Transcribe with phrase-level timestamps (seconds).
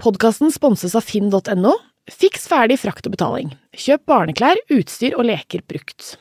[0.00, 1.74] Podkasten sponses av finn.no.
[2.08, 3.50] Fiks ferdig frakt og betaling.
[3.76, 6.14] Kjøp barneklær, utstyr og leker brukt.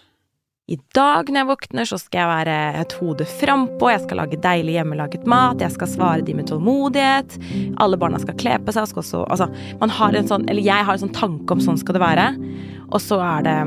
[0.69, 4.41] I dag når jeg våkner, så skal jeg være et hode frampå, jeg skal lage
[4.43, 7.39] deilig hjemmelaget mat, jeg skal svare de med tålmodighet,
[7.81, 9.47] alle barna skal kle på seg, skal også Altså,
[9.79, 12.27] man har en sånn Eller jeg har en sånn tanke om sånn skal det være,
[12.91, 13.57] og så er det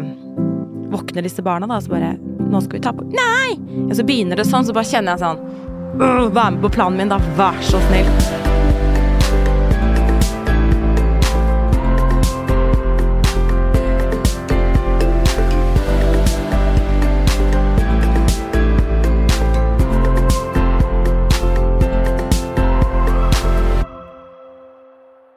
[0.93, 2.15] Våkner disse barna, da, og så bare
[2.53, 3.57] Nå skal vi ta på Nei!
[3.89, 7.11] Og så begynner det sånn, så bare kjenner jeg sånn Vær med på planen min,
[7.17, 7.19] da.
[7.41, 8.52] Vær så snill.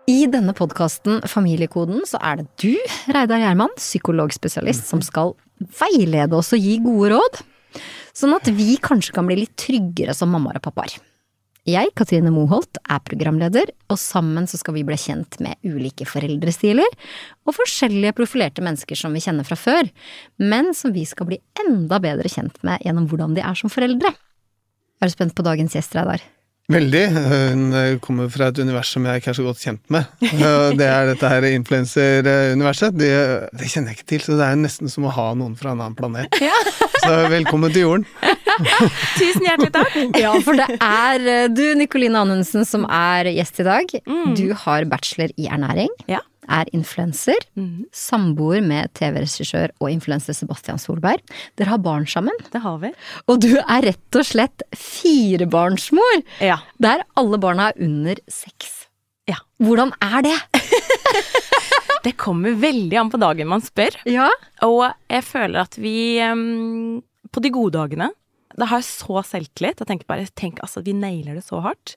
[0.05, 2.75] I denne podkasten Familiekoden så er det du,
[3.09, 5.33] Reidar Gjerman, psykologspesialist, som skal
[5.79, 7.39] veilede oss og gi gode råd.
[8.13, 10.99] Sånn at vi kanskje kan bli litt tryggere som mammaer og pappaer.
[11.65, 16.85] Jeg, Katrine Moholt, er programleder, og sammen så skal vi bli kjent med ulike foreldrestiler
[17.49, 19.89] og forskjellige profilerte mennesker som vi kjenner fra før,
[20.37, 24.13] men som vi skal bli enda bedre kjent med gjennom hvordan de er som foreldre.
[25.01, 26.21] Er du spent på dagens gjest, Reidar?
[26.71, 27.01] Veldig.
[27.13, 30.07] Hun eh, kommer fra et univers som jeg ikke er så godt kjent med.
[30.35, 32.95] Eh, det er dette her influenseruniverset.
[32.97, 33.11] Det,
[33.55, 35.83] det kjenner jeg ikke til, så det er nesten som å ha noen fra en
[35.83, 36.41] annen planet.
[36.43, 36.55] Ja.
[37.05, 38.05] Så velkommen til jorden.
[39.19, 39.97] Tusen hjertelig takk.
[40.17, 43.93] Ja, for det er eh, du, Nikoline Anundsen, som er gjest i dag.
[44.37, 45.91] Du har bachelor i ernæring.
[46.09, 46.23] Ja.
[46.49, 47.39] Er influenser.
[47.57, 47.85] Mhm.
[47.95, 51.21] Samboer med TV-regissør og influenser Sebastian Solberg.
[51.57, 52.35] Dere har barn sammen.
[52.51, 52.91] Det har vi.
[53.27, 56.21] Og du er rett og slett firebarnsmor!
[56.43, 56.59] Ja.
[56.81, 58.85] Der alle barna er under seks.
[59.29, 59.39] Ja.
[59.57, 60.37] Hvordan er det?
[62.05, 63.95] Det kommer veldig an på dagen man spør.
[64.05, 64.27] Ja.
[64.65, 66.21] Og jeg føler at vi
[67.33, 68.11] På de gode dagene
[68.53, 69.81] Da har jeg så selvtillit.
[69.81, 71.95] Jeg tenker bare Tenk, altså, vi nailer det så hardt.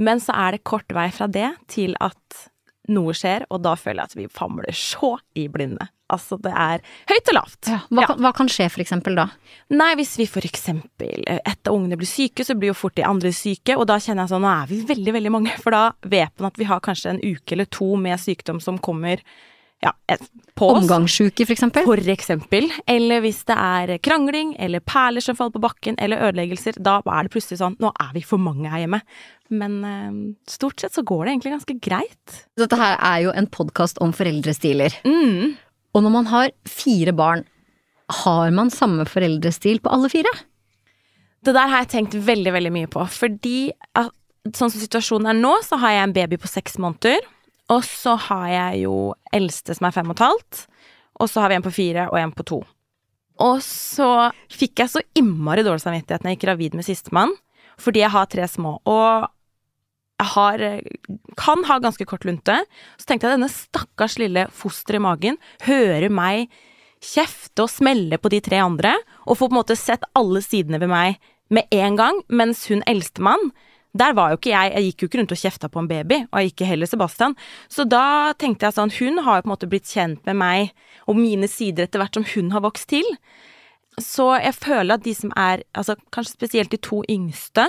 [0.00, 2.48] Men så er det kort vei fra det til at
[2.92, 5.88] noe skjer, og da føler jeg at vi famler så i blinde.
[6.10, 7.68] Altså, det er høyt og lavt.
[7.70, 9.28] Hva, Kan, hva kan skje for eksempel da?
[9.70, 12.96] Nei, hvis vi for eksempel eh, et av ungene blir syke, så blir jo fort
[12.98, 15.76] de andre syke, og da kjenner jeg sånn, nå er vi veldig, veldig mange, for
[15.76, 19.22] da vet man at vi har kanskje en uke eller to med sykdom som kommer,
[19.80, 19.94] ja,
[20.58, 20.82] på oss.
[20.82, 21.86] Omgangssjuke, for eksempel?
[21.88, 22.66] For eksempel.
[22.90, 27.26] Eller hvis det er krangling, eller perler som faller på bakken, eller ødeleggelser, da er
[27.26, 29.00] det plutselig sånn, nå er vi for mange her hjemme.
[29.50, 30.18] Men eh,
[30.52, 32.42] stort sett så går det egentlig ganske greit.
[32.60, 35.00] Dette her er jo en podkast om foreldrestiler.
[35.08, 35.56] Mm.
[35.96, 37.46] Og når man har fire barn,
[38.24, 40.30] har man samme foreldrestil på alle fire?
[41.40, 45.52] Det der har jeg tenkt veldig, veldig mye på, fordi sånn som situasjonen er nå,
[45.64, 47.24] så har jeg en baby på seks måneder,
[47.70, 48.94] og så har jeg jo
[49.34, 50.62] eldste som er fem og et halvt,
[51.20, 52.60] og så har vi en på fire og en på to.
[53.40, 57.36] Og så fikk jeg så innmari dårlig samvittighet når jeg gikk gravid med sistemann,
[57.80, 59.28] fordi jeg har tre små, og
[60.20, 60.64] jeg har,
[61.40, 62.58] kan ha ganske kort lunte.
[63.00, 66.50] Så tenkte jeg denne stakkars lille fosteret i magen hører meg
[67.00, 68.92] kjefte og smelle på de tre andre,
[69.24, 71.16] og får på en måte sett alle sidene ved meg
[71.50, 73.48] med en gang, mens hun eldstemann
[73.96, 76.18] der var jo ikke jeg, jeg gikk jo ikke rundt og kjefta på en baby,
[76.30, 77.34] og jeg ikke heller Sebastian.
[77.72, 80.74] Så da tenkte jeg sånn, hun har jo på en måte blitt kjent med meg
[81.10, 83.06] og mine sider etter hvert som hun har vokst til.
[83.98, 87.66] Så jeg føler at de som er, altså kanskje spesielt de to yngste,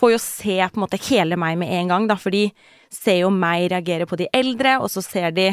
[0.00, 2.46] får jo se på en måte hele meg med en gang, da, for de
[2.92, 5.50] ser jo meg reagere på de eldre, og så ser de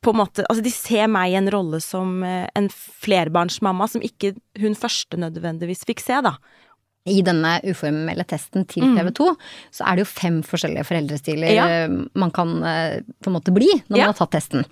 [0.00, 4.04] på en måte Altså, de ser meg i en rolle som eh, en flerbarnsmamma som
[4.04, 4.32] ikke
[4.62, 6.38] hun første nødvendigvis fikk se, da.
[7.06, 8.94] I denne uformelle testen til Mm.
[8.96, 9.36] TV 2,
[9.70, 11.66] så er det jo fem forskjellige foreldrestiler Ja.
[11.84, 14.06] eh, man kan eh, på en måte bli når Ja.
[14.06, 14.64] man har tatt testen.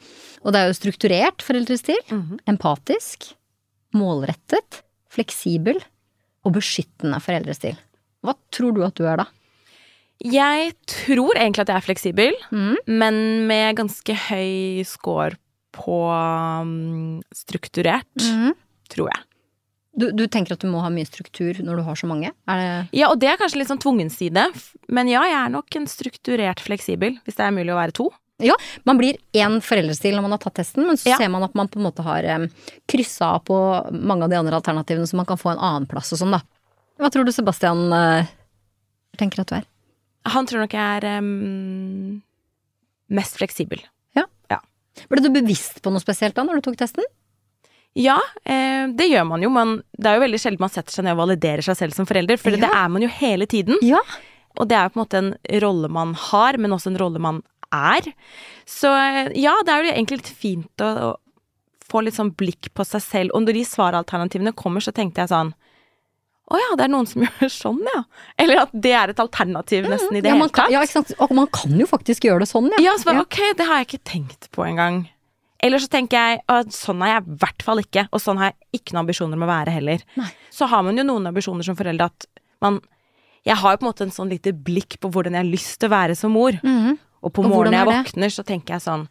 [0.44, 2.38] Og det er jo strukturert foreldrestil, Mhm.
[2.48, 3.34] empatisk,
[3.94, 4.81] målrettet,
[5.12, 5.76] fleksibel
[6.44, 7.76] og beskyttende foreldrestil.
[8.25, 9.26] Hva tror du at du er da?
[10.25, 12.76] Jeg tror egentlig at jeg er fleksibel, mm.
[12.87, 15.37] men med ganske høy score
[15.75, 15.98] på
[16.62, 18.04] um, strukturert,
[18.88, 19.22] tror jeg.
[19.92, 22.30] Du, du tenker at du må ha mye struktur når du har så mange?
[22.48, 24.47] Det Ja, og det er kanskje litt sånn tvungen side,
[24.88, 28.09] men ja, jeg er nok en strukturert fleksibel, hvis det er mulig å være to.
[28.42, 28.56] Ja,
[28.89, 31.18] man blir én foreldrestil når man har tatt testen, men så Ja.
[31.21, 32.48] ser man at man på en måte har um,
[32.89, 33.59] kryssa av på
[33.92, 36.41] mange av de andre alternativene, så man kan få en annen plass og sånn, da.
[36.98, 38.24] Hva tror du Sebastian uh,
[39.21, 39.68] tenker at du er?
[40.33, 42.22] Han tror nok jeg er um,
[43.12, 43.84] mest fleksibel.
[44.16, 44.24] Ja.
[44.50, 44.59] ja.
[45.10, 47.04] Ble du bevisst på noe spesielt da når du tok testen?
[47.98, 48.16] Ja,
[48.48, 49.50] eh, det gjør man jo.
[49.53, 52.06] Man, det er jo veldig sjelden man setter seg ned og validerer seg selv som
[52.09, 52.62] forelder, for Ja.
[52.65, 53.77] det er man jo hele tiden.
[53.84, 54.00] Ja.
[54.56, 55.33] Og det er jo på en måte en
[55.65, 57.42] rolle man har, men også en rolle man
[57.72, 58.09] er.
[58.68, 61.16] Så eh, ja, det er jo egentlig litt fint å, å
[61.92, 63.34] få litt sånn blikk på seg selv.
[63.36, 65.53] Og når de svaralternativene kommer, så tenkte jeg sånn
[66.53, 68.03] Å ja, det er noen som gjør sånn, ja.
[68.41, 70.72] Eller at det er et alternativ nesten i det ja, hele man kan, tatt.
[70.74, 71.12] ja, ikke sant?
[71.21, 72.80] Og man kan jo faktisk gjøre det sånn, ja.
[72.89, 75.04] Ja, så bare, ok, det har jeg ikke tenkt på engang.
[75.62, 78.50] Eller så tenker jeg at sånn er jeg i hvert fall ikke, og sånn har
[78.50, 80.03] jeg ikke noen ambisjoner om å være heller.
[80.18, 80.26] Nei.
[80.50, 82.26] Så har man jo noen ambisjoner som forelder at
[82.62, 82.80] man
[83.42, 85.80] Jeg har jo på en måte en sånn lite blikk på hvordan jeg har lyst
[85.80, 86.54] til å være som mor.
[86.62, 86.98] Mhm.
[87.22, 89.04] Og på Og morgenen jeg er våkner, så tenker jeg sånn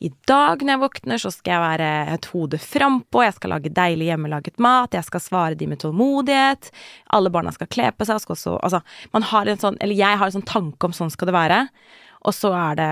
[0.00, 3.72] I dag når jeg våkner, så skal jeg være et hode frampå, jeg skal lage
[3.72, 6.70] deilig hjemmelaget mat, jeg skal svare de med tålmodighet,
[7.12, 8.80] alle barna skal kle på seg, skal også Altså,
[9.12, 11.68] man har en sånn Eller jeg har en sånn tanke om sånn skal det være,
[12.24, 12.90] og så er det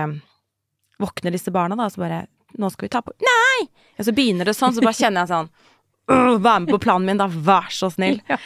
[1.01, 2.27] Våkner disse barna, da, og så bare
[2.57, 3.67] Nå skal vi ta på Nei!
[3.99, 5.49] Og så begynner det sånn, så bare kjenner jeg sånn
[6.43, 8.21] Vær med på planen min, da, vær så snill.
[8.31, 8.37] Ja.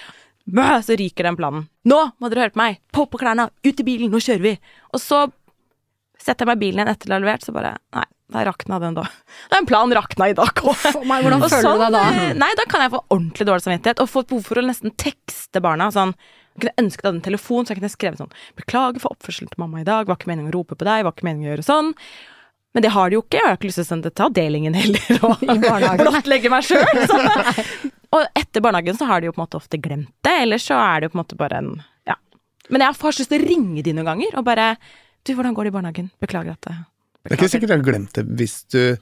[0.82, 1.68] Så ryker den planen.
[1.86, 2.80] Nå må dere høre på meg!
[2.92, 3.52] På på klærne!
[3.64, 4.10] Ut i bilen!
[4.12, 4.56] Nå kjører vi!
[4.92, 5.28] Og så
[6.22, 8.80] setter jeg meg i bilen igjen etter det er levert, så bare Nei, da rakna
[8.82, 9.06] den da.
[9.54, 10.82] Den planen rakna i dag òg.
[11.06, 12.04] Hvordan føler sånn, du deg da?
[12.26, 14.66] eh, Nei, da kan jeg få ordentlig dårlig samvittighet og få et behov for å
[14.66, 15.92] nesten tekste barna.
[15.94, 16.14] Sånn,
[16.58, 19.54] jeg kunne ønsket jeg hadde en telefon, så jeg kunne skrevet sånn 'Beklager for oppførselen
[19.54, 20.10] til mamma i dag.
[20.10, 21.06] Var ikke meningen å rope på deg.
[21.06, 21.94] Var ikke meningen å gjøre sånn.'
[22.74, 23.38] Men det har de jo ikke.
[23.38, 25.26] og Jeg har ikke lyst til å sende det til avdelingen heller.
[25.28, 25.42] Og
[26.02, 26.86] blottlegge meg sjøl.
[28.12, 30.80] Og etter barnehagen så har de jo på en måte ofte glemt det, eller så
[30.80, 31.74] er det jo på en måte bare en
[32.10, 32.16] Ja.
[32.70, 34.76] Men jeg har lyst til å ringe de noen ganger og bare
[35.24, 36.08] 'Du, hvordan går det i barnehagen?
[36.20, 36.78] Beklager at det
[37.24, 38.98] Det er ikke sikkert jeg har glemt det hvis du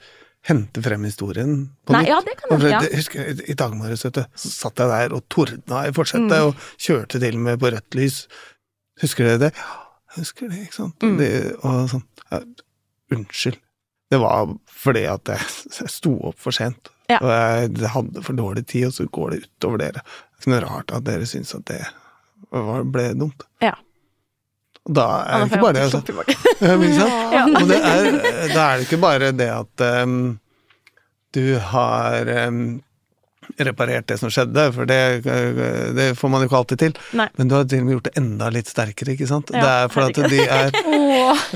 [0.48, 2.10] henter frem historien på Nei, nytt.
[2.10, 2.80] ja, det kan jeg, ja.
[2.96, 7.38] husker I dag morges, så satt jeg der og tordna i forsetet, og kjørte til
[7.40, 8.28] med på rødt lys.
[9.02, 9.52] Husker dere det?
[9.56, 9.76] Ja,
[10.18, 11.00] husker det, ikke sant.
[11.20, 11.30] Det,
[11.64, 12.40] og sånn ja,
[13.16, 13.60] Unnskyld.
[14.10, 16.90] Det var fordi at jeg, sto opp for sent.
[17.10, 17.20] Ja.
[17.22, 20.02] Og jeg hadde for dårlig tid, og så går det utover dere.
[20.02, 21.84] Det er ikke noe rart at dere syns at det
[22.50, 23.46] var, ble dumt.
[23.66, 23.76] Ja.
[24.90, 25.88] Da er det ikke bare det.
[25.88, 26.02] Altså.
[26.60, 27.46] Ja?
[27.70, 28.08] Det er,
[28.52, 30.40] da er det ikke bare det at um,
[31.36, 32.80] du har um,
[33.58, 35.22] reparert det som skjedde, for det,
[35.96, 36.98] det får man jo ikke alltid til.
[37.20, 37.30] Nei.
[37.38, 39.54] Men du har til og med gjort det enda litt sterkere, ikke sant?
[39.54, 40.78] Ja, det er for at de er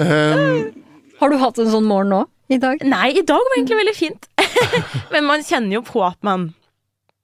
[0.06, 0.72] em,
[1.20, 2.22] har du hatt en sånn morgen nå?
[2.52, 2.82] I dag?
[2.86, 4.28] Nei, i dag var egentlig veldig fint.
[5.14, 6.52] Men man kjenner jo på at man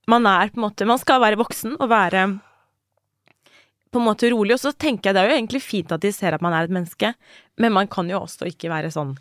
[0.09, 2.23] Man er på en måte Man skal være voksen og være
[3.89, 6.11] på en måte rolig, og så tenker jeg det er jo egentlig fint at de
[6.13, 7.09] ser at man er et menneske,
[7.57, 9.15] men man kan jo også ikke være sånn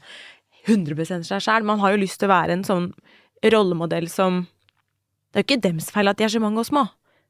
[0.68, 1.64] 100% seg sjæl.
[1.64, 2.90] Man har jo lyst til å være en sånn
[3.40, 4.42] rollemodell som
[5.32, 6.84] Det er jo ikke dems feil at de er så mange og små.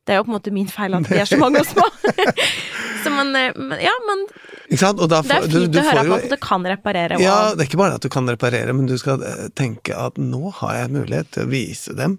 [0.06, 1.87] Det er jo på en måte min feil at de er så mange og små.
[3.08, 4.26] så man eh, men- Ja, men
[4.69, 5.00] Ikke sant?
[5.00, 7.19] Og da det er fint du, du å høre jo, at man måte kan reparere.
[7.22, 10.20] Ja, det er ikke bare at du kan reparere, men du skal eh, tenke at
[10.20, 12.19] nå har jeg mulighet til å vise dem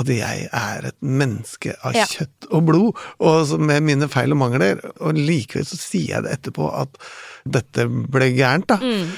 [0.00, 2.06] at jeg er et menneske av Ja.
[2.08, 6.32] kjøtt og blod, og med mine feil og mangler, og likevel så sier jeg det
[6.38, 6.96] etterpå at
[7.44, 8.78] dette ble gærent, da.
[8.80, 9.10] Mm.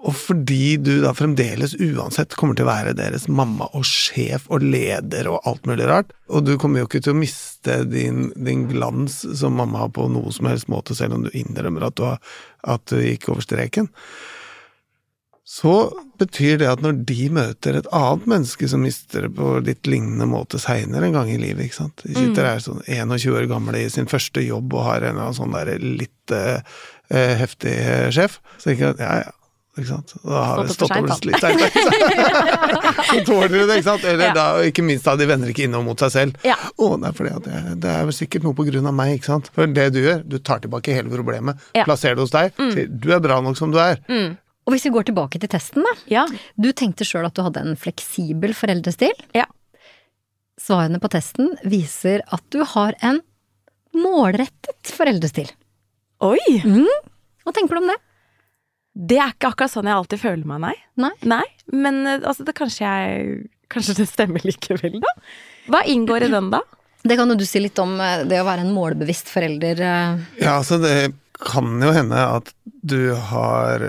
[0.00, 4.64] Og fordi du da fremdeles uansett kommer til å være deres mamma og sjef og
[4.64, 8.64] leder og alt mulig rart, og du kommer jo ikke til å miste din, din
[8.70, 12.06] glans som mamma har på noe som helst måte, selv om du innrømmer at du,
[12.08, 12.20] har,
[12.64, 13.90] at du gikk over streken,
[15.50, 15.74] så
[16.20, 20.28] betyr det at når de møter et annet menneske som mister det på litt lignende
[20.30, 23.82] måte seinere en gang i livet, ikke sant De sitter der sånn 21 år gamle
[23.82, 26.62] i sin første jobb og har en eller annen sånn der litt eh,
[27.10, 29.36] eh, heftig eh, sjef, så tenker jeg at ja, ja.
[29.78, 30.12] Ikke sant?
[30.26, 31.60] Da har det Stått opp for litt seint.
[33.06, 34.04] Så tåler du det, ikke sant?
[34.04, 34.34] Eller Ja.
[34.34, 36.40] da, ikke minst da, de vender ikke innom mot seg selv.
[36.44, 36.56] Ja.
[36.76, 39.30] Å, nei, fordi at det, det er vel sikkert noe på grunn av meg, ikke
[39.30, 39.50] sant.
[39.54, 41.84] For det du gjør, du tar tilbake hele problemet, Ja.
[41.86, 44.02] plasserer det hos deg, sier du er bra nok som du er.
[44.66, 45.94] Og hvis vi går tilbake til testen, da.
[46.10, 46.26] ja.
[46.58, 49.14] Du tenkte sjøl at du hadde en fleksibel foreldrestil.
[49.38, 49.46] Ja.
[50.60, 53.22] Svarene på testen viser at du har en
[53.96, 55.48] målrettet foreldrestil.
[56.20, 56.60] Oi!
[57.46, 57.96] Hva tenker du om det?
[59.00, 60.74] Det er ikke akkurat sånn jeg alltid føler meg, nei.
[61.00, 61.12] Nei?
[61.32, 65.10] Nei, men eh, altså, det kanskje jeg Kanskje det stemmer likevel, da?
[65.70, 66.58] Hva inngår i den, da?
[67.06, 69.82] Det kan jo du si litt om, eh, det å være en målbevisst forelder.
[69.86, 70.24] eh.
[70.42, 73.86] Ja, altså det kan jo hende at du har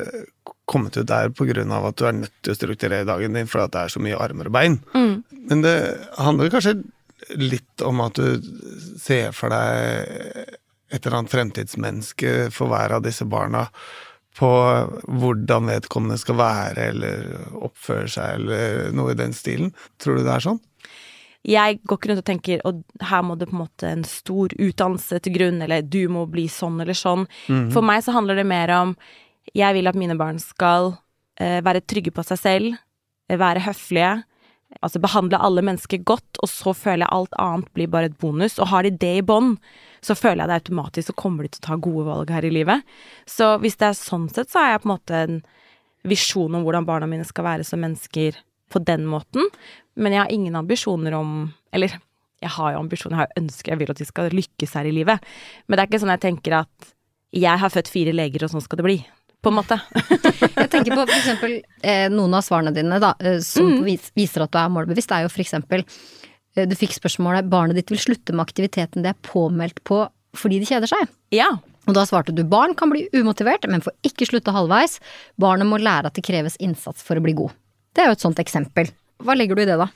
[0.70, 3.82] kommet ut der av at du er nødt til å strukturere dagen din fordi det
[3.82, 4.78] er så mye armer og bein.
[4.94, 5.24] Mm.
[5.50, 5.76] Men det
[6.22, 6.78] handler kanskje
[7.42, 8.40] litt om at du
[9.02, 10.56] ser for deg
[10.92, 13.66] et eller annet fremtidsmenneske for hver av disse barna
[14.38, 14.50] på
[15.12, 19.74] hvordan vedkommende skal være eller oppføre seg eller noe i den stilen.
[20.02, 20.62] Tror du det er sånn?
[21.48, 24.54] Jeg går ikke rundt og tenker og her må det på en måte en stor
[24.54, 27.26] utdannelse til grunn, eller du må bli sånn eller sånn.
[27.74, 28.96] For meg så handler det mer om
[29.58, 30.94] jeg vil at mine barn skal
[31.42, 32.76] eh, være trygge på seg selv,
[33.28, 34.20] eh, være høflige,
[34.80, 38.60] altså behandle alle mennesker godt, og så føler jeg alt annet blir bare et bonus.
[38.62, 39.58] Og har de det i bånd,
[40.02, 42.54] så føler jeg det automatisk, så kommer de til å ta gode valg her i
[42.54, 42.86] livet.
[43.30, 45.42] Så hvis det er sånn sett, så har jeg på en måte en
[46.10, 48.40] visjon om hvordan barna mine skal være som mennesker
[48.72, 49.46] på den måten.
[49.94, 52.00] Men jeg har ingen ambisjoner om Eller
[52.42, 54.88] Jeg har jo ambisjoner, jeg har jo ønsker, jeg vil at de skal lykkes her
[54.90, 55.20] i livet.
[55.68, 56.94] Men det er ikke sånn jeg tenker at
[57.32, 58.96] jeg har født fire leger, og sånn skal det bli.
[59.42, 59.78] På en måte.
[60.58, 64.12] Jeg tenker på for eksempel eh, noen av svarene dine da, eh, som mm.
[64.18, 65.86] viser at du er målbevisst, er jo for eksempel
[66.56, 70.04] Du fikk spørsmålet 'barnet ditt vil slutte med aktiviteten det er påmeldt på
[70.36, 71.08] fordi de kjeder seg'.
[71.32, 71.48] Ja.
[71.88, 75.00] Og da svarte du 'barn kan bli umotivert, men får ikke slutte halvveis'.
[75.40, 77.56] 'Barnet må lære at det kreves innsats for å bli god'.
[77.94, 78.92] Det er jo et sånt eksempel.
[79.24, 79.90] Hva legger du i det, da?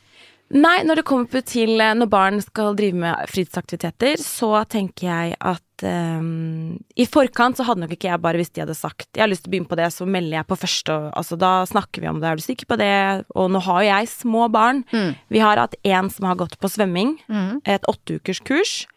[0.53, 5.38] Nei, når det kommer til eh, når barn skal drive med fritidsaktiviteter, så tenker jeg
[5.41, 9.24] at ehm, I forkant så hadde nok ikke jeg bare hvis de hadde sagt jeg
[9.24, 11.51] har lyst til å begynne på det, så melder jeg på første, og altså da
[11.65, 13.25] snakker vi om det, er du sikker på det?
[13.36, 14.84] Og nå har jo jeg små barn.
[15.29, 17.17] Vi har hatt én som har gått på svømming,
[17.65, 18.88] et åtteukers kurs,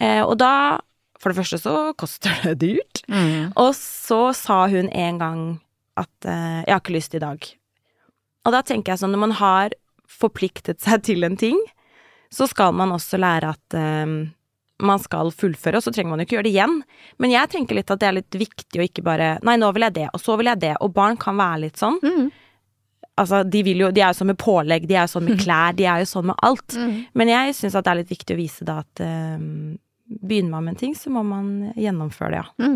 [0.00, 0.80] eh, og da
[1.22, 3.04] For det første så koster det dyrt.
[3.54, 5.60] Og så sa hun en gang
[5.96, 7.54] at eh, 'jeg har ikke lyst i dag'.
[8.44, 9.70] Og da tenker jeg sånn, når man har
[10.08, 11.58] forpliktet seg til en ting,
[12.28, 14.26] så skal man også lære at eh,
[14.82, 16.78] man skal fullføre, og så trenger man jo ikke gjøre det igjen.
[17.22, 19.86] Men jeg tenker litt at det er litt viktig å ikke bare Nei, nå vil
[19.86, 20.72] jeg det, og så vil jeg det.
[20.84, 21.98] Og barn kan være litt sånn.
[23.20, 25.40] Altså, de vil jo De er jo sånn med pålegg, de er jo sånn med
[25.44, 26.76] klær, de er jo sånn med alt.
[27.14, 29.76] Men jeg syns at det er litt viktig å vise da at um,
[30.08, 32.70] begynner man med en ting, så må man gjennomføre det, ja.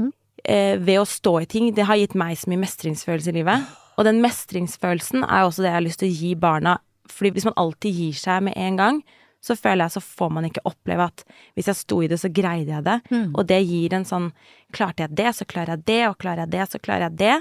[0.46, 1.72] Eh, ved å stå i ting.
[1.74, 3.64] Det har gitt meg så mye mestringsfølelse i livet.
[3.98, 6.76] Og den mestringsfølelsen er jo også det jeg har lyst til å gi barna.
[7.10, 9.00] Fordi hvis man alltid gir seg med en gang,
[9.46, 11.22] så føler jeg så får man ikke oppleve at
[11.54, 12.96] hvis jeg sto i det, så greide jeg det.
[13.38, 14.32] Og det gir en sånn
[14.74, 17.34] Klarte jeg det, så klarer jeg det, og klarer jeg det, så klarer jeg det.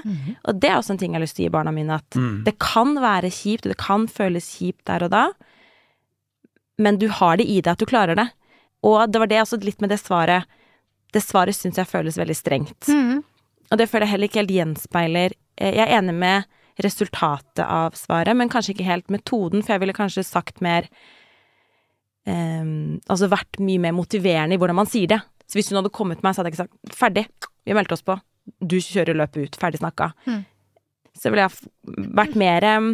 [0.46, 2.16] Og det er også en ting jeg har lyst til å gi barna mine, at
[2.46, 5.24] det kan være kjipt, og det kan føles kjipt der og da,
[6.78, 8.28] men du har det i deg at du klarer det.
[8.86, 10.46] Og det var det også litt med det svaret.
[11.12, 12.88] Det svaret syns jeg føles veldig strengt.
[13.72, 16.44] Og det føler jeg heller ikke helt gjenspeiler eh, Jeg er enig med
[16.84, 20.86] resultatet av svaret, men kanskje ikke helt metoden, for jeg ville kanskje sagt mer
[22.26, 25.20] ehm, Altså vært mye mer motiverende i hvordan man sier det.
[25.46, 27.26] Så hvis hun hadde kommet til meg, så hadde jeg ikke sagt 'ferdig,
[27.64, 28.18] vi meldte oss på',
[28.60, 30.12] du kjører løpet ut, ferdig snakka.
[31.16, 32.90] Så ville jeg vært mer em,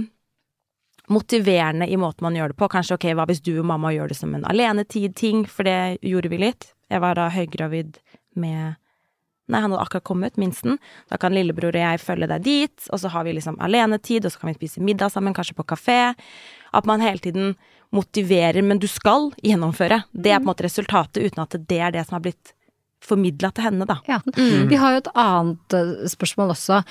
[1.12, 2.68] motiverende i måten man gjør det på.
[2.68, 6.30] Kanskje ok, hva hvis du og mamma gjør det som en alenetid-ting, for det gjorde
[6.32, 6.72] vi litt.
[6.92, 7.98] Jeg var da høygravid
[8.34, 8.78] med
[9.50, 10.78] Nei, han hadde akkurat kommet, minsten.
[11.10, 14.32] Da kan lillebror og jeg følge deg dit, og så har vi liksom alenetid, og
[14.32, 16.14] så kan vi spise middag sammen, kanskje på kafé.
[16.72, 17.56] At man hele tiden
[17.92, 20.02] motiverer, men du skal gjennomføre.
[20.12, 22.54] Det er på en måte resultatet, uten at det er det som har blitt
[23.02, 23.99] formidla til henne, da.
[24.06, 24.20] Ja.
[24.37, 26.82] Vi har jo et annet eh, spørsmål også.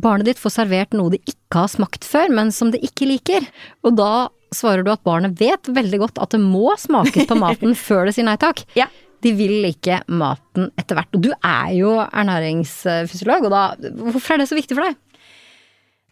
[0.00, 3.44] Barnet ditt får servert noe det ikke har smakt før, men som det ikke liker.
[3.84, 7.76] Og da svarer du at barnet vet veldig godt at det må smakes på maten
[7.88, 8.64] før det sier nei takk.
[8.78, 8.88] Ja.
[9.24, 11.12] De vil ikke maten etter hvert.
[11.18, 14.98] Og du er jo ernæringsfysiolog, og da Hvorfor er det så viktig for deg?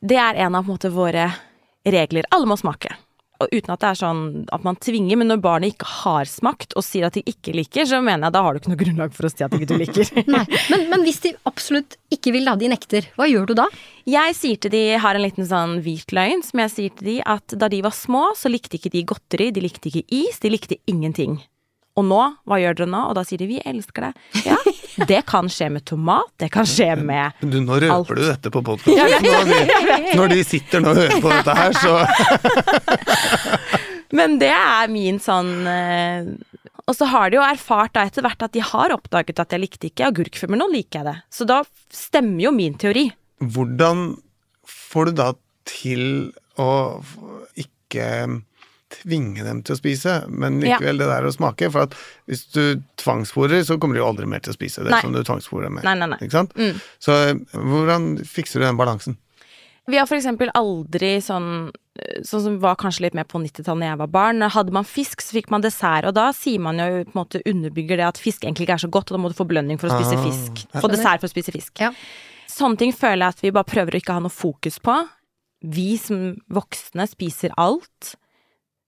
[0.06, 1.30] Det er en av på en måte våre
[1.86, 2.26] regler.
[2.34, 2.92] Alle må smake.
[3.40, 4.20] Uten at det er sånn
[4.54, 7.86] at man tvinger, men når barnet ikke har smakt og sier at de ikke liker,
[7.88, 9.76] så mener jeg da har du ikke noe grunnlag for å si at ikke du
[9.80, 10.12] liker.
[10.34, 10.44] Nei.
[10.72, 13.66] Men, men hvis de absolutt ikke vil, da, de nekter, hva gjør du da?
[14.08, 17.18] Jeg sier til de, har en liten sånn hvit løgn, som jeg sier til de
[17.26, 20.52] at da de var små, så likte ikke de godteri, de likte ikke is, de
[20.54, 21.40] likte ingenting.
[21.96, 22.98] Og nå, hva gjør dere nå?
[23.08, 24.12] Og da sier de vi elsker det.
[24.44, 24.56] Ja,
[25.10, 28.10] det kan skje med tomat, det kan skje med Du, nå røper Alt.
[28.12, 29.24] du dette på podkasten.
[29.24, 31.92] Når, de- når de sitter nå og hører på dette her, så
[34.16, 36.28] Men det er min sånn eh,
[36.86, 39.62] Og så har de jo erfart da etter hvert at de har oppdaget at jeg
[39.64, 41.16] likte ikke agurk før, men nå liker jeg det.
[41.34, 41.58] Så da
[41.92, 43.08] stemmer jo min teori.
[43.42, 44.12] Hvordan
[44.70, 45.26] får du da
[45.66, 46.04] til
[46.62, 46.68] å
[47.58, 48.06] ikke
[48.90, 50.76] tvinge dem til å spise, men Ja.
[50.78, 51.70] likevel det der å smake?
[51.72, 51.94] For at
[52.28, 55.00] hvis du tvangsfôrer, så kommer de jo aldri mer til å spise det Nei.
[55.00, 55.84] som du tvangsfôrer med.
[55.84, 56.18] Nei, nei, nei.
[56.22, 56.54] Ikke sant?
[56.54, 56.80] Mm.
[57.00, 59.16] Så eh, hvordan fikser du den balansen?
[59.88, 61.70] Vi har for eksempel aldri sånn
[62.28, 64.42] Sånn som var kanskje litt mer på 90-tallet da jeg var barn.
[64.42, 67.40] Hadde man fisk, så fikk man dessert, og da sier man jo på en måte
[67.48, 69.78] underbygger det at fisk egentlig ikke er så godt, og da må du få belønning
[69.80, 70.66] for å spise Ah, fisk.
[70.74, 71.72] Ah, Få dessert for å spise fisk.
[71.80, 71.88] Ja.
[72.52, 75.08] Sånne ting føler jeg at vi bare prøver å ikke ha noe fokus på.
[75.64, 78.16] Vi som voksne spiser alt.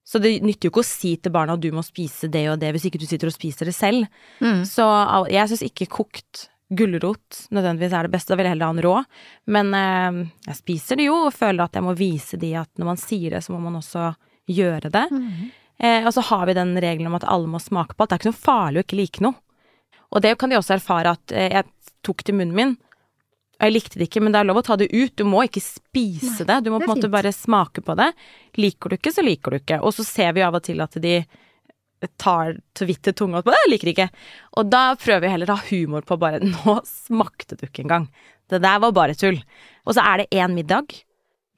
[0.08, 2.60] Så det nytter jo ikke å si til barna at du må spise det og
[2.62, 4.06] det, hvis ikke du sitter og spiser det selv.
[4.40, 4.62] Mm.
[4.68, 4.86] Så
[5.28, 8.82] jeg syns ikke kokt gulrot nødvendigvis er det beste, da vil jeg heller ha en
[8.84, 8.94] rå.
[9.56, 12.90] Men eh, jeg spiser det jo, og føler at jeg må vise de at når
[12.92, 14.10] man sier det, så må man også
[14.48, 15.06] gjøre det.
[15.78, 18.10] Eh, og så har vi den regelen om at alle må smake på alt.
[18.12, 19.40] Det er ikke noe farlig å ikke like noe.
[20.08, 21.68] Og det kan de også erfare at eh, jeg
[22.06, 22.76] tok til munnen min,
[23.58, 25.12] jeg likte det ikke, men det er lov å ta det ut.
[25.18, 26.60] Du må ikke spise det.
[26.62, 28.12] Du må det på en måte bare smake på det.
[28.60, 29.80] Liker du ikke, så liker du ikke.
[29.82, 31.16] Og så ser vi av og til at de
[32.22, 34.06] tar så vidt til tunga på det, jeg liker ikke.
[34.60, 38.06] Og da prøver vi heller å ha humor på bare Nå smakte du ikke engang.
[38.48, 39.40] Det der var bare tull.
[39.82, 40.94] Og så er det én middag.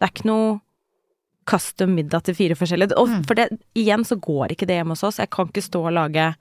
[0.00, 0.58] Det er ikke noe
[1.50, 2.96] custom middag til fire forskjellige.
[3.00, 5.20] Og for det, igjen så går ikke det hjemme hos oss.
[5.20, 6.32] Jeg kan ikke stå og lage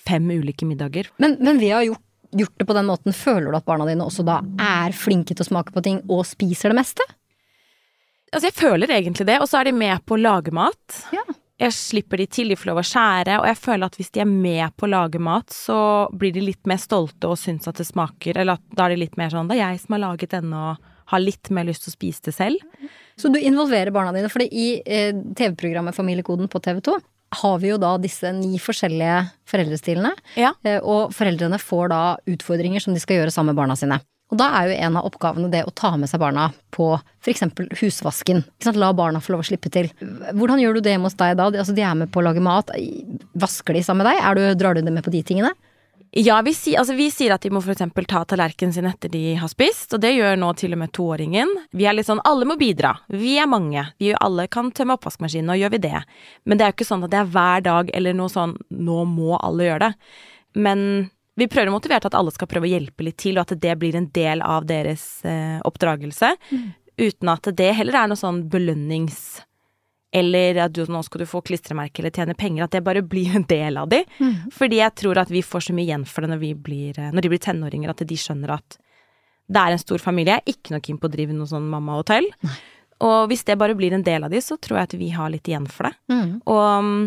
[0.00, 1.10] fem ulike middager.
[1.22, 2.02] Men, men vi har gjort,
[2.36, 5.44] gjort det på den måten, føler du at barna dine også da er flinke til
[5.44, 7.06] å smake på ting og spiser det meste?
[8.30, 11.00] Altså, jeg føler egentlig det, og så er de med på å lage mat.
[11.14, 11.24] Ja.
[11.60, 14.22] Jeg slipper de til, de får lov å skjære, og jeg føler at hvis de
[14.22, 15.80] er med på å lage mat, så
[16.16, 19.02] blir de litt mer stolte og syns at det smaker, eller at da er de
[19.02, 21.84] litt mer sånn Det er jeg som har laget denne, og har litt mer lyst
[21.84, 22.88] til å spise det selv.
[23.18, 26.96] Så du involverer barna dine, for i eh, TV-programmet Familiekoden på TV 2
[27.32, 30.52] har vi jo da disse ni forskjellige foreldrestilene, Ja.
[30.64, 34.00] eh, og foreldrene får da utfordringer som de skal gjøre sammen med barna sine.
[34.30, 37.40] Og da er jo en av oppgavene det å ta med seg barna på f.eks.
[37.80, 38.44] husvasken.
[38.46, 38.76] Ikke sant?
[38.78, 39.88] La barna få lov å slippe til.
[40.00, 41.48] Hvordan gjør du det hjemme hos deg da?
[41.50, 42.70] Altså, de er med på å lage mat.
[43.34, 44.22] Vasker de sammen med deg?
[44.22, 45.50] Er du, drar du dem med på de tingene?
[46.12, 49.12] Ja, vi, sier- altså, vi sier at de må for eksempel ta tallerkenen sin etter
[49.12, 51.52] de har spist, og det gjør nå til og med toåringen.
[51.70, 52.96] Vi er litt sånn alle må bidra.
[53.14, 53.84] Vi er mange.
[54.02, 56.00] Vi alle kan tømme oppvaskmaskinen, og gjør vi det.
[56.44, 59.04] Men det er jo ikke sånn at det er hver dag eller noe sånn nå
[59.06, 59.92] må alle gjøre det.
[60.58, 60.82] Men
[61.38, 63.54] vi prøver å motivere til at alle skal prøve å hjelpe litt til, og at
[63.62, 66.32] det blir en del av deres eh, oppdragelse.
[67.00, 69.44] Uten at det heller er noe sånn belønnings...
[70.12, 72.64] Eller at du, nå skal du få klistremerke eller tjene penger.
[72.66, 74.00] At det bare blir en del av de.
[74.56, 77.12] Fordi jeg tror at vi får så mye igjen for det når, vi blir, eh,
[77.14, 78.78] når de blir tenåringer, at de skjønner at
[79.50, 80.36] det er en stor familie.
[80.38, 82.26] Jeg er ikke noe keen på å drive noe sånn mammahotell.
[83.06, 85.30] Og hvis det bare blir en del av de, så tror jeg at vi har
[85.32, 85.94] litt igjen for det.
[86.46, 87.00] Og mm,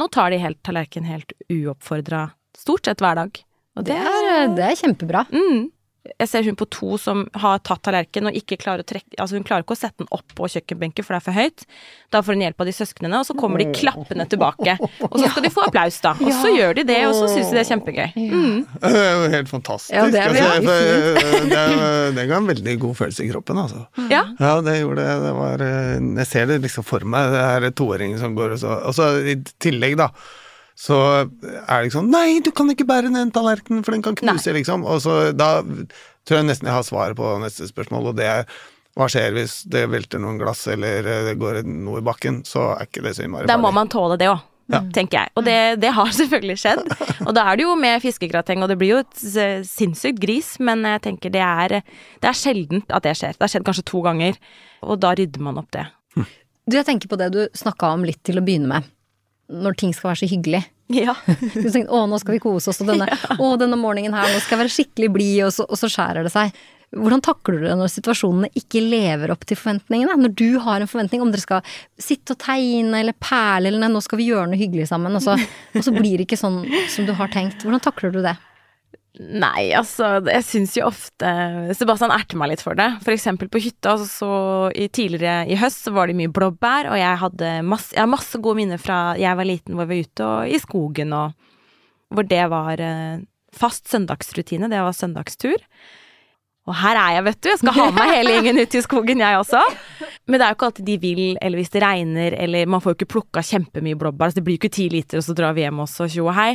[0.00, 3.40] nå tar de helt tallerken helt uoppfordra stort sett hver dag.
[3.76, 5.26] Og Det er, det er kjempebra.
[5.32, 5.66] Mm.
[6.20, 9.36] Jeg ser hun på to som har tatt tallerken og ikke klarer å trekke Altså
[9.38, 11.64] hun klarer ikke å sette den opp på kjøkkenbenken, for det er for høyt.
[12.14, 14.76] Da får hun hjelp av de søsknene, og så kommer de klappende tilbake.
[15.08, 16.12] Og så skal de få applaus, da.
[16.20, 18.08] Og så gjør de det, og så syns de det er kjempegøy.
[18.16, 18.58] Mm.
[18.84, 19.94] Det er jo helt fantastisk.
[19.96, 20.76] Ja, det er altså,
[21.50, 23.84] det, er- det ga en veldig god følelse i kroppen, altså.
[24.12, 24.22] Ja.
[24.40, 25.18] Ja, det gjorde det.
[25.26, 28.60] det var, eh, jeg ser det liksom for meg, det her toåringen som går og
[28.62, 30.10] så Og så i tillegg, da,
[30.76, 34.16] så er det sånn Nei, du kan ikke bære ned en tallerken, for den kan
[34.18, 34.84] knuse, liksom.
[34.84, 38.50] Og så da tror jeg nesten jeg har svaret på neste spørsmål, og det er
[38.96, 42.40] hva skjer hvis det velter noen glass eller eh, det går noe i bakken?
[42.48, 44.40] Så er ikke det så innmari Da må man tåle det òg.
[44.72, 44.80] Ja.
[44.90, 45.30] Tenker jeg.
[45.38, 46.80] Og det, det har selvfølgelig skjedd.
[47.26, 50.82] Og da er det jo med fiskegrateng, og det blir jo et sinnssykt gris, men
[50.88, 51.76] jeg tenker det er,
[52.24, 53.36] det er sjeldent at det skjer.
[53.36, 54.40] Det har skjedd kanskje to ganger,
[54.82, 55.86] og da rydder man opp det.
[56.66, 58.88] Du, jeg tenker på det du snakka om litt til å begynne med.
[59.52, 60.62] Når ting skal være så hyggelig.
[60.94, 61.14] Ja.
[61.54, 63.06] Du tenker å, nå skal vi kose oss, og denne,
[63.42, 66.26] å, denne morgenen her, nå skal jeg være skikkelig blid, og, så- og så skjærer
[66.26, 66.56] det seg.
[66.96, 70.14] Hvordan takler du det når situasjonene ikke lever opp til forventningene?
[70.22, 74.00] Når du har en forventning om dere skal sitte og tegne eller perle eller nå
[74.06, 76.60] skal vi gjøre noe hyggelig sammen, og så, og så blir det ikke sånn
[76.94, 77.66] som du har tenkt.
[77.66, 78.36] Hvordan takler du det?
[79.16, 81.30] Nei, altså, jeg syns jo ofte
[81.78, 82.88] Sebastian erter meg litt for det.
[83.04, 84.30] For eksempel på hytta, så, så
[84.76, 88.12] i, tidligere i høst så var det mye blåbær, og jeg hadde masse, jeg har
[88.12, 92.12] masse gode minner fra jeg var liten hvor vi var ute og i skogen, og
[92.12, 93.22] hvor det var eh,
[93.56, 94.68] fast søndagsrutine.
[94.72, 95.64] Det var søndagstur.
[96.66, 97.48] Og her er jeg, vet du.
[97.52, 99.62] Jeg skal ha med meg hele gjengen ut i skogen, jeg også.
[100.26, 102.92] Men det er jo ikke alltid de vil, eller hvis det regner, eller man får
[102.92, 104.34] jo ikke plukka kjempemye blåbær.
[104.34, 106.34] Så det blir jo ikke ti liter, og så drar vi hjem også, tjo og
[106.36, 106.50] hei.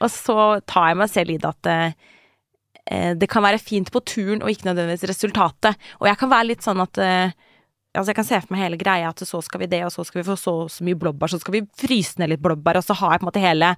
[0.00, 4.02] Og så tar jeg meg selv i det at eh, det kan være fint på
[4.02, 5.78] turen, og ikke nødvendigvis resultatet.
[6.00, 7.38] Og jeg kan være litt sånn at eh,
[7.90, 10.04] Altså, jeg kan se for meg hele greia at så skal vi det, og så
[10.06, 12.84] skal vi få så, så mye blåbær, så skal vi fryse ned litt blåbær, og
[12.86, 13.70] så har jeg på en måte hele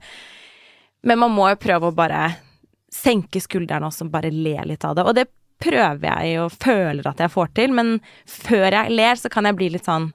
[1.00, 2.26] Men man må jo prøve å bare
[2.92, 5.06] senke skuldrene og bare le litt av det.
[5.08, 5.24] Og det
[5.62, 7.94] prøver jeg og føler at jeg får til, men
[8.28, 10.10] før jeg ler, så kan jeg bli litt sånn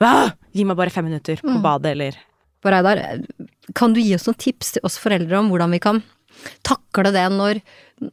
[0.00, 2.16] «Åh, Gi meg bare fem minutter på badet, eller
[2.60, 3.22] For Reidar,
[3.76, 6.02] kan du gi oss noen tips til oss foreldre om hvordan vi kan
[6.66, 7.60] takle det når,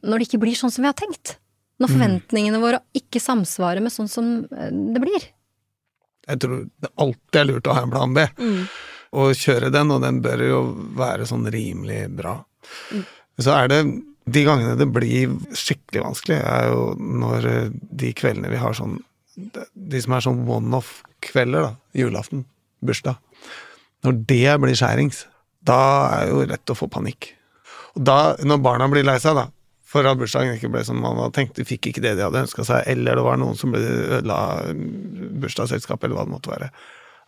[0.02, 1.36] når det ikke blir sånn som vi har tenkt?
[1.78, 5.28] Når forventningene våre ikke samsvarer med sånn som eh, det blir?
[6.28, 8.24] Jeg tror det alltid er lurt å ha en plan B.
[9.16, 10.58] Og kjøre den, og den bør jo
[10.98, 12.34] være sånn rimelig bra.
[13.40, 13.82] Så er det
[14.28, 18.98] De gangene det blir skikkelig vanskelig, er jo når eh, de kveldene vi har sånn
[19.38, 21.72] De som er sånn one-off-kvelder, da.
[21.96, 22.42] Julaften,
[22.84, 23.22] bursdag.
[24.06, 25.24] Når det blir skjærings,
[25.66, 25.78] da
[26.20, 27.32] er jo lett å få panikk.
[27.98, 29.48] Og da, når barna blir lei seg, da,
[29.88, 32.44] for at bursdagen ikke ble som man hadde tenkt, de fikk ikke det de hadde
[32.44, 33.80] ønska seg, eller det var noen som ble
[34.20, 34.38] ødela
[35.42, 36.68] bursdagsselskap, eller hva det måtte være,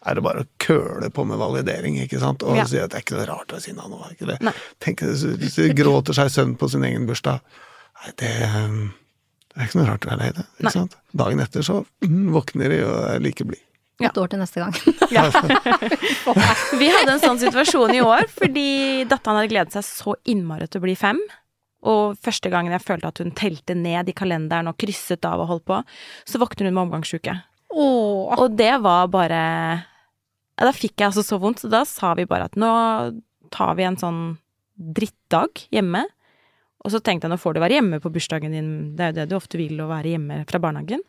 [0.08, 2.64] er det bare å køle på med validering, ikke sant, og Ja.
[2.68, 4.38] si at det er ikke noe rart å være sinna nå, er ikke det?
[4.46, 4.52] Nei.
[4.80, 7.40] Tenk hvis de gråter seg søvn på sin egen bursdag.
[8.00, 10.72] Nei, det, det er ikke noe rart å være lei det, ikke Nei.
[10.72, 10.96] sant?
[11.12, 13.66] Dagen etter så mm, våkner de og er like blide.
[14.00, 14.08] Ja.
[14.08, 14.72] Et år til neste gang.
[16.80, 18.68] Vi hadde en sånn situasjon i år fordi
[19.10, 21.20] datteren hadde gledet seg så innmari til å bli fem.
[21.90, 25.50] Og første gangen jeg følte at hun telte ned i kalenderen og krysset av og
[25.52, 25.76] holdt på,
[26.28, 27.34] så våkner hun med omgangsuke.
[27.70, 28.30] Åh.
[28.30, 28.42] Åh.
[28.42, 29.42] Og det var bare
[29.80, 32.70] ja, Da fikk jeg altså så vondt, så da sa vi bare at nå
[33.54, 34.22] tar vi en sånn
[34.80, 36.04] drittdag hjemme.
[36.84, 39.18] Og så tenkte jeg nå får du være hjemme på bursdagen din, det er jo
[39.20, 41.04] det du ofte vil, å være hjemme fra barnehagen.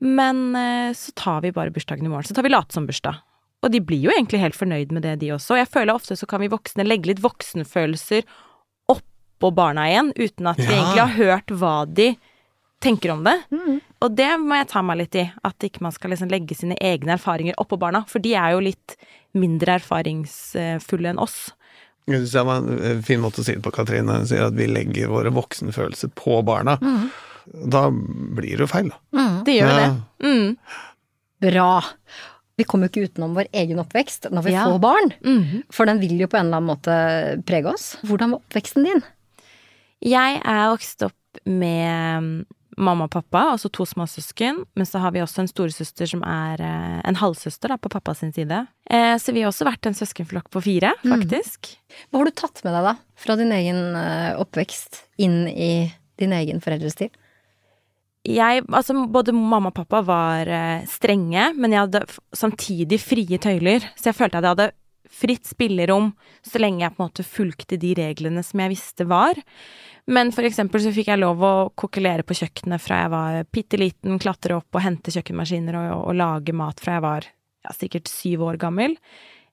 [0.00, 2.24] Men eh, så tar vi bare bursdagen i morgen.
[2.28, 3.18] Så tar vi late som bursdag.
[3.62, 5.56] Og de blir jo egentlig helt fornøyd med det, de også.
[5.56, 8.22] Og jeg føler ofte så kan vi voksne legge litt voksenfølelser
[8.92, 10.76] oppå barna igjen, uten at vi Ja.
[10.78, 12.12] egentlig har hørt hva de
[12.80, 13.34] tenker om det.
[13.50, 13.80] Mm.
[14.00, 15.24] Og det må jeg ta meg litt i.
[15.42, 18.04] At ikke man skal liksom legge sine egne erfaringer oppå barna.
[18.06, 18.94] For de er jo litt
[19.34, 21.50] mindre erfaringsfulle enn oss.
[22.08, 24.20] Jeg syns det var en fin måte å si det på, Katrine.
[24.22, 26.78] Hun sier at vi legger våre voksenfølelser på barna.
[27.70, 28.98] Da blir det jo feil, da.
[29.18, 29.44] Mm.
[29.46, 29.78] Det gjør Ja.
[29.78, 30.28] det.
[30.28, 30.56] Mm.
[31.40, 31.70] Bra.
[32.58, 34.64] Vi kommer jo ikke utenom vår egen oppvekst når vi Ja.
[34.66, 35.12] får barn.
[35.22, 35.62] Mhm.
[35.70, 37.96] For den vil jo på en eller annen måte prege oss.
[38.02, 39.02] Hvordan var oppveksten din?
[40.02, 41.14] Jeg er vokst opp
[41.46, 42.46] med mm,
[42.78, 44.64] mamma og pappa, altså to småsøsken.
[44.76, 48.18] Men så har vi også en storesøster som er eh, en halvsøster da, på pappas
[48.22, 48.66] sin side.
[48.90, 51.76] Eh, så vi har også vært en søskenflokk på fire, faktisk.
[52.10, 56.32] Hva har du tatt med deg da, fra din egen eh, oppvekst inn i din
[56.32, 57.10] egen foreldrestil?
[58.28, 62.02] Jeg, altså både mamma og pappa var eh, strenge, men jeg hadde
[62.36, 63.86] samtidig frie tøyler.
[63.96, 64.72] Så jeg følte at jeg hadde
[65.18, 66.10] fritt spillerom
[66.44, 69.38] så lenge jeg på en måte fulgte de reglene som jeg visste var.
[70.08, 73.80] Men for eksempel så fikk jeg lov å kokkelere på kjøkkenet fra jeg var bitte
[73.80, 78.12] liten, klatre opp og hente kjøkkenmaskiner og, og lage mat fra jeg var ja, sikkert
[78.12, 78.96] syv år gammel.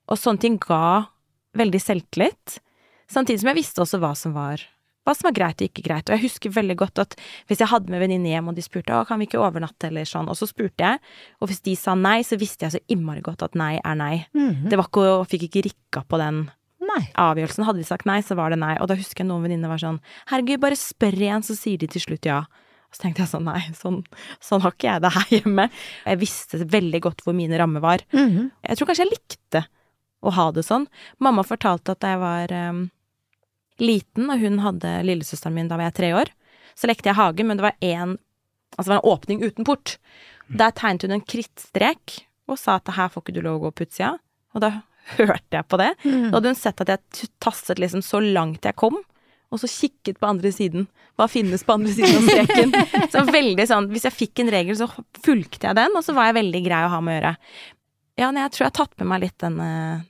[0.08, 1.08] Og sånne ting ga
[1.56, 2.60] veldig selvtillit.
[3.08, 4.64] Samtidig som jeg visste også hva som var
[5.06, 6.10] hva som var greit og ikke greit.
[6.10, 7.16] Og jeg husker veldig godt at
[7.46, 10.04] hvis jeg hadde med venninne hjem, og de spurte å, kan vi ikke overnatte, eller
[10.08, 11.00] sånn, og så spurte jeg,
[11.40, 14.26] og hvis de sa nei, så visste jeg så innmari godt at nei er nei.
[14.34, 16.44] Det var ikke, og fikk ikke rikka på den
[16.86, 17.00] Nei.
[17.18, 17.64] avgjørelsen.
[17.66, 18.76] Hadde de sagt nei, så var det nei.
[18.82, 19.96] Og da husker jeg noen venninner var sånn,
[20.30, 22.42] herregud, bare spør igjen, så sier de til slutt ja.
[22.94, 23.98] Så tenkte jeg sånn, nei, sånn,
[24.40, 25.64] sånn har ikke jeg det her hjemme.
[26.06, 28.04] Jeg visste veldig godt hvor mine rammer var.
[28.14, 28.50] Mhm.
[28.68, 29.64] Jeg tror kanskje jeg likte
[30.26, 30.86] å ha det sånn.
[31.20, 32.78] Mamma fortalte at da jeg var em,
[33.82, 36.32] liten, og hun hadde lillesøsteren min da var jeg tre år,
[36.76, 38.16] så lekte jeg hage, men det var en,
[38.76, 39.96] altså det var en åpning uten port.
[40.46, 43.72] Der tegnet hun en krittstrek og sa at her får ikke du lov å gå
[43.74, 44.14] på utsida.
[44.54, 44.72] Og da
[45.18, 45.92] hørte jeg på det.
[46.04, 46.28] Mm.
[46.30, 48.98] Da hadde hun sett at jeg tasset liksom så langt jeg kom,
[49.54, 50.88] og så kikket på andre siden.
[51.16, 52.72] Hva finnes på andre siden av streken?
[53.14, 54.88] Så veldig sånn, Hvis jeg fikk en regel, så
[55.24, 57.30] fulgte jeg den, og så var jeg veldig grei å ha med å gjøre.
[58.20, 60.02] Ja, nei, jeg tror jeg har tatt med meg litt den eh,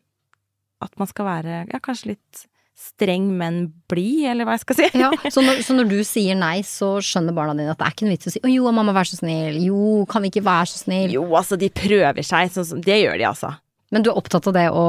[0.83, 2.42] At man skal være ja, kanskje litt
[2.77, 4.89] streng, men blid, eller hva jeg skal si.
[5.03, 7.95] Ja, så når, så når du sier nei, så skjønner barna dine at det er
[7.97, 10.45] ikke noe vits å si 'Å jo, mamma, vær så snill', 'jo, kan vi ikke
[10.45, 11.15] være så snill'?
[11.17, 12.53] Jo, altså, de prøver seg.
[12.53, 13.55] Så, det gjør de, altså.
[13.91, 14.87] Men du er opptatt av det å,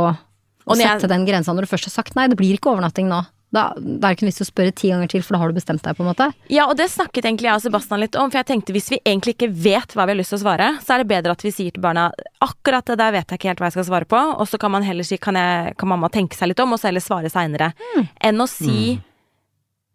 [0.68, 3.08] å sette jeg- den grensa når du først har sagt nei, det blir ikke overnatting
[3.08, 3.24] nå.
[3.56, 5.52] Da, da er det ikke noe vits å spørre ti ganger til, for da har
[5.52, 6.26] du bestemt deg, på en måte.
[6.52, 9.00] Ja, og det snakket egentlig jeg og Sebastian litt om, for jeg tenkte hvis vi
[9.00, 11.46] egentlig ikke vet hva vi har lyst til å svare, så er det bedre at
[11.46, 12.10] vi sier til barna
[12.44, 14.74] akkurat det der vet jeg ikke helt hva jeg skal svare på, og så kan
[14.76, 17.32] man heller si kan, jeg, kan mamma tenke seg litt om, og så heller svare
[17.32, 17.72] seinere,
[18.20, 18.98] enn å si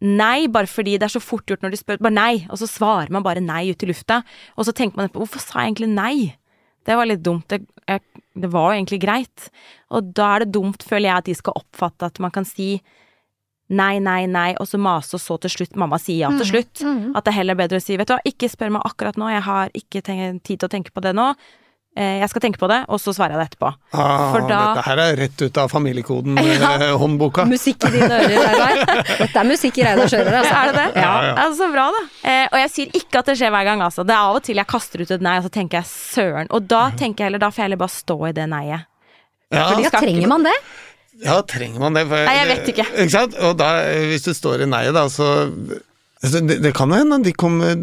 [0.03, 2.67] nei bare fordi det er så fort gjort når de spør bare nei, og så
[2.67, 4.23] svarer man bare nei ut i lufta,
[4.57, 6.15] og så tenker man på hvorfor sa jeg egentlig nei?
[6.83, 7.45] Det var litt dumt.
[7.47, 8.01] Det, jeg,
[8.43, 9.45] det var jo egentlig greit.
[9.95, 12.73] Og da er det dumt, føler jeg, at de skal oppfatte at man kan si
[13.73, 16.83] nei, nei, nei, og så mase, og så til slutt mamma sier ja til slutt.
[17.15, 19.27] At det er heller bedre å si vet du hva, ikke spør meg akkurat nå,
[19.33, 21.33] jeg har ikke tid til å tenke på det nå.
[21.95, 23.69] Eh, Jeg skal tenke på det, og så svarer jeg det etterpå.
[23.93, 27.45] Ah, For da- Dette her er rett ut av familiekoden-håndboka.
[27.53, 29.03] Musikk i dine ører, Reidar.
[29.21, 30.55] Dette er musikk i Reidar ører, altså.
[30.57, 30.87] Er det det?
[31.03, 31.33] Ja, ja.
[31.43, 32.01] Altså, så bra, da.
[32.31, 34.05] Eh, og jeg sier ikke at det skjer hver gang, altså.
[34.09, 36.49] Det er av og til jeg kaster ut et nei, og så tenker jeg søren.
[36.49, 38.89] Og da tenker jeg heller, da får jeg heller bare stå i det nei-et.
[39.53, 40.55] Ja, Fordi- Ja, trenger man det?
[41.21, 42.07] Ja, trenger man det?
[42.09, 42.87] For, Nei, jeg vet ikke.
[43.03, 43.35] Ikke sant?
[43.45, 43.69] Og da,
[44.09, 45.27] hvis det står i nei, da, så
[46.23, 47.75] altså, det, det kan jo hende de kommer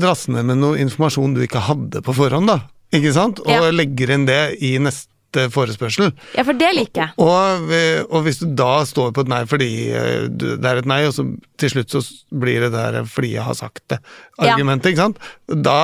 [0.00, 2.60] drassende med noe informasjon du ikke hadde på forhånd, da.
[2.96, 3.42] Ikke sant?
[3.44, 3.68] Og Ja.
[3.74, 6.14] legger inn det i neste forespørsel.
[6.38, 7.12] Ja, for det liker jeg.
[7.20, 7.68] Og,
[8.08, 11.12] og hvis du da står på et nei fordi eh, det er et nei, og
[11.12, 11.26] så
[11.60, 12.00] til slutt så
[12.32, 14.00] blir det der fordi jeg har sagt det,
[14.40, 14.54] Ja.
[14.54, 15.20] argumentet, ikke sant.
[15.68, 15.76] Da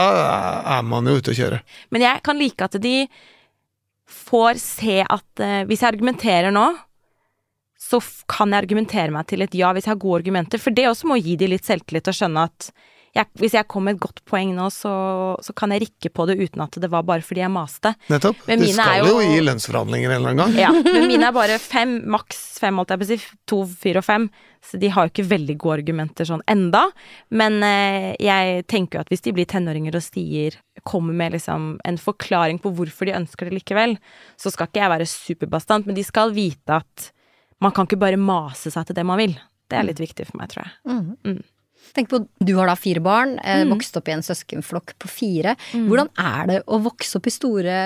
[0.79, 1.61] er man jo ute å kjøre.
[1.93, 2.97] Men jeg kan like at de
[4.09, 6.67] får se at eh, hvis jeg argumenterer nå,
[7.85, 10.61] så kan jeg argumentere meg til et ja hvis jeg har gode argumenter.
[10.63, 12.71] For det også må gi de litt selvtillit og skjønne at
[13.15, 14.91] jeg, hvis jeg kom med et godt poeng nå, så,
[15.39, 17.93] så kan jeg rikke på det uten at det var bare fordi jeg maste.
[18.11, 18.41] Nettopp.
[18.49, 20.57] Men Du skal er jo jo- i lønnsforhandlinger en eller annen gang.
[20.59, 23.21] Ja, men mine er bare fem, maks fem, holdt jeg på å si.
[23.53, 24.27] To, fire og fem.
[24.67, 26.83] Så de har jo ikke veldig gode argumenter sånn enda.
[27.31, 31.77] Men eh, jeg tenker jo at hvis de blir tenåringer og stier kommer med liksom
[31.87, 33.95] en forklaring på hvorfor de ønsker det likevel,
[34.41, 37.13] så skal ikke jeg være superbastant, men de skal vite at
[37.65, 39.35] man kan ikke bare mase seg til det man vil.
[39.71, 40.75] Det er litt viktig for meg, tror jeg.
[40.93, 41.15] Mhm.
[41.25, 41.43] Mm.
[41.95, 43.71] Tenk på, Du har da fire barn, eh, Mm.
[43.77, 45.57] vokst opp i en søskenflokk på fire.
[45.73, 47.77] Hvordan er det å vokse opp i store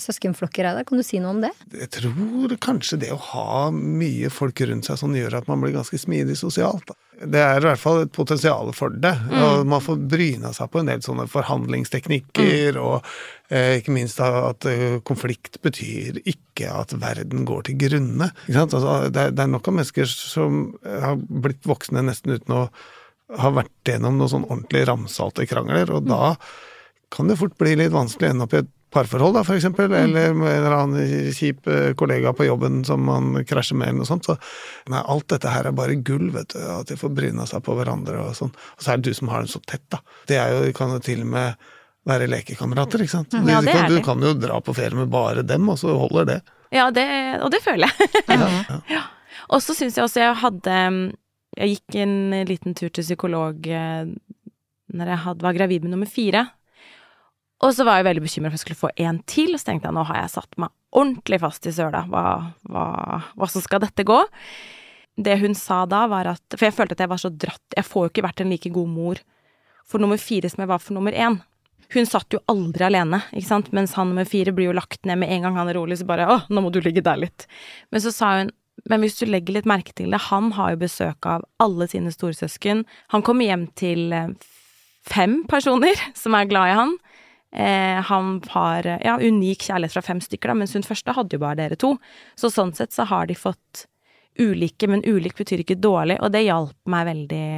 [0.00, 0.64] søskenflokker?
[0.64, 0.84] Reidar?
[0.88, 1.50] Kan du si noe om det?
[1.72, 5.72] Jeg tror kanskje det å ha mye folk rundt seg sånn gjør at man blir
[5.76, 6.90] ganske smidig sosialt.
[7.20, 9.12] Det er i hvert fall et potensial for det.
[9.32, 13.02] Og man får bryna seg på en del sånne forhandlingsteknikker, og
[13.50, 18.30] eh, ikke minst at eh, konflikt betyr ikke at verden går til grunne.
[18.46, 18.74] Ikke sant?
[18.78, 22.68] Altså, det, er, det er nok av mennesker som har blitt voksne nesten uten å
[23.36, 26.34] ha vært gjennom noen sånn ordentlig ramsalte krangler, og da
[27.12, 29.92] kan det fort bli litt vanskelig å ende opp i et parforhold, da, for eksempel,
[29.92, 34.00] eller med en eller annen kjip eh, kollega på jobben som man krasjer med, eller
[34.00, 34.28] noe sånt.
[34.28, 34.36] Så
[34.88, 37.76] nei, alt dette her er bare gull, vet du, at de får bryna seg på
[37.76, 38.54] hverandre og sånn.
[38.54, 40.00] Og så er det du som har den så tett, da.
[40.30, 41.68] Det er jo, kan jo til og med
[42.08, 43.36] være lekekamerater, ikke sant.
[43.36, 45.92] Ja, det du, kan, du kan jo dra på ferie med bare dem, og så
[45.92, 46.40] holder det.
[46.72, 47.08] Ja, det,
[47.44, 48.12] og det føler jeg.
[48.96, 49.04] ja.
[49.48, 50.72] Og så syns jeg også jeg hadde
[51.58, 52.16] Jeg gikk en
[52.46, 54.06] liten tur til psykolog eh,
[54.94, 56.46] når jeg hadde, var gravid med nummer fire.
[57.58, 59.72] Og så var jeg veldig bekymra for at jeg skulle få en til, og så
[59.72, 62.04] tenkte jeg nå har jeg satt meg ordentlig fast i søla.
[62.10, 62.24] Hva,
[62.70, 62.84] hva,
[63.34, 64.18] hva så skal dette gå?
[65.18, 67.86] Det hun sa da, var at For jeg følte at jeg var så dratt Jeg
[67.88, 69.18] får jo ikke vært en like god mor
[69.88, 71.40] for nummer fire som jeg var for nummer én.
[71.94, 75.16] Hun satt jo aldri alene, ikke sant, mens han nummer fire blir jo lagt ned
[75.22, 77.46] med en gang han er rolig, så bare å, nå må du ligge der litt.
[77.88, 78.52] Men så sa hun
[78.86, 82.12] men hvis du legger litt merke til det, han har jo besøk av alle sine
[82.14, 82.84] storesøsken.
[83.14, 84.32] Han kommer hjem til eh,
[85.08, 86.96] fem personer som er glad i han.
[87.52, 91.38] Eh, han har eh, ja, unik kjærlighet fra fem stykker, da, mens hun første hadde
[91.38, 91.94] jo bare dere to.
[92.38, 93.86] Så sånn sett så har de fått
[94.38, 97.50] ulike, men ulik betyr ikke dårlig, og det hjalp meg veldig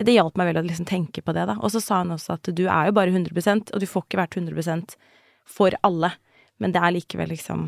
[0.00, 1.58] Det hjalp meg veldig å liksom tenke på det, da.
[1.60, 4.20] Og så sa han også at du er jo bare 100% og du får ikke
[4.22, 4.94] vært 100%
[5.44, 6.14] for alle,
[6.56, 7.66] men det er likevel liksom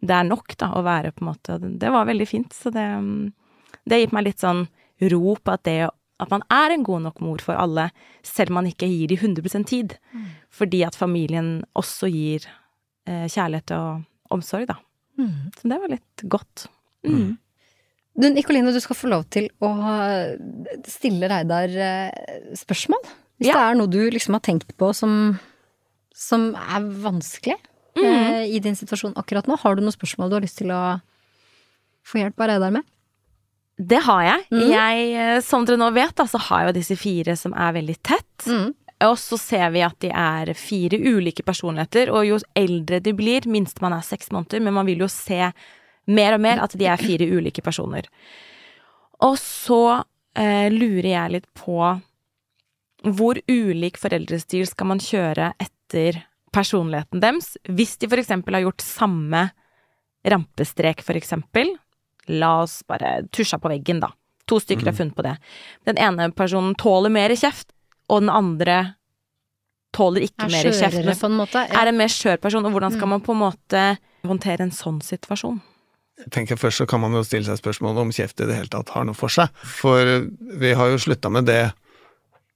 [0.00, 2.84] det er nok, da, å være på en måte Det var veldig fint, så det
[3.88, 4.66] Det gitt meg litt sånn
[5.10, 5.88] ro på at det
[6.20, 7.86] at man er en god nok mor for alle,
[8.22, 9.94] selv om man ikke gir de 100 tid.
[10.52, 12.44] Fordi at familien også gir
[13.08, 14.02] eh, kjærlighet og
[14.36, 14.76] omsorg, da.
[15.56, 16.66] Så det var litt godt.
[17.08, 17.38] Mm.
[18.20, 19.70] Du, Nikoline, du skal få lov til å
[20.92, 23.00] stille Reidar eh, spørsmål.
[23.40, 23.54] Hvis Ja.
[23.56, 25.38] det er noe du liksom har tenkt på som,
[26.12, 27.56] som er vanskelig
[28.04, 29.58] eh, i din situasjon akkurat nå.
[29.62, 31.00] Har du noen spørsmål du har lyst til å
[32.06, 32.88] få hjelp av Reidar med?
[33.80, 34.44] Det har jeg.
[34.52, 34.66] Mm.
[34.70, 35.08] jeg.
[35.16, 37.96] eh, Som dere nå vet, da, så har jeg jo disse fire som er veldig
[38.04, 38.46] tett.
[38.46, 38.74] Mm.
[39.08, 43.48] Og så ser vi at de er fire ulike personligheter, og jo eldre de blir,
[43.48, 45.40] minst man er seks måneder, men man vil jo se
[46.10, 48.08] mer og mer at de er fire ulike personer.
[49.24, 50.02] Og så
[50.36, 51.78] eh, lurer jeg litt på
[53.16, 56.20] hvor ulik foreldrestil skal man kjøre etter
[56.54, 59.44] personligheten deres, hvis de for eksempel har gjort samme
[60.26, 61.70] rampestrek, for eksempel.
[62.30, 64.12] La oss bare tusja på veggen, da.
[64.50, 65.36] To stykker har funnet på det.
[65.88, 67.70] Den ene personen tåler mer kjeft,
[68.10, 68.80] og den andre
[69.96, 71.04] tåler ikke Er mer kjeft.
[71.06, 71.64] men på en måte?
[71.70, 71.82] Ja.
[71.82, 73.84] Er en mer skjør person, og hvordan skal man på en måte
[74.26, 75.60] håndtere en sånn situasjon?
[76.20, 78.68] Jeg tenker Først så kan man jo stille seg spørsmål om kjeft i det hele
[78.68, 79.48] tatt har noe for seg.
[79.64, 80.26] For
[80.60, 81.72] vi har jo slutta med det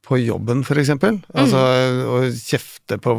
[0.05, 1.21] på jobben, for eksempel.
[1.35, 2.01] mm.
[2.13, 3.15] å kjefte på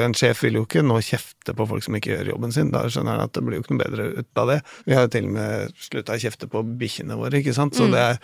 [0.00, 2.70] En sjef vil jo ikke nå kjefte på folk som ikke gjør jobben sin.
[2.72, 4.58] Da skjønner han at det blir jo ikke noe bedre ut av det.
[4.86, 7.76] Vi har jo til og med slutta å kjefte på bikkjene våre, ikke sant.
[7.76, 8.22] Så det er,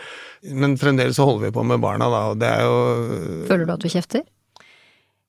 [0.56, 3.76] men fremdeles så holder vi på med barna, da, og det er jo Føler du
[3.76, 4.24] at du kjefter?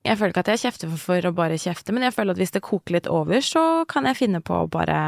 [0.06, 2.40] Jeg føler ikke at jeg kjefter for, for å bare kjefte, men jeg føler at
[2.40, 5.00] hvis det koker litt over, så kan jeg finne på å bare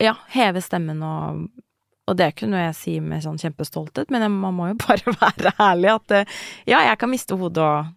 [0.00, 1.48] ja, heve stemmen og
[2.08, 5.12] Og det er ikke noe jeg sier med sånn kjempestolthet, men man må jo bare
[5.20, 6.36] være ærlig at eh,
[6.70, 7.94] ja, jeg kan miste hodet og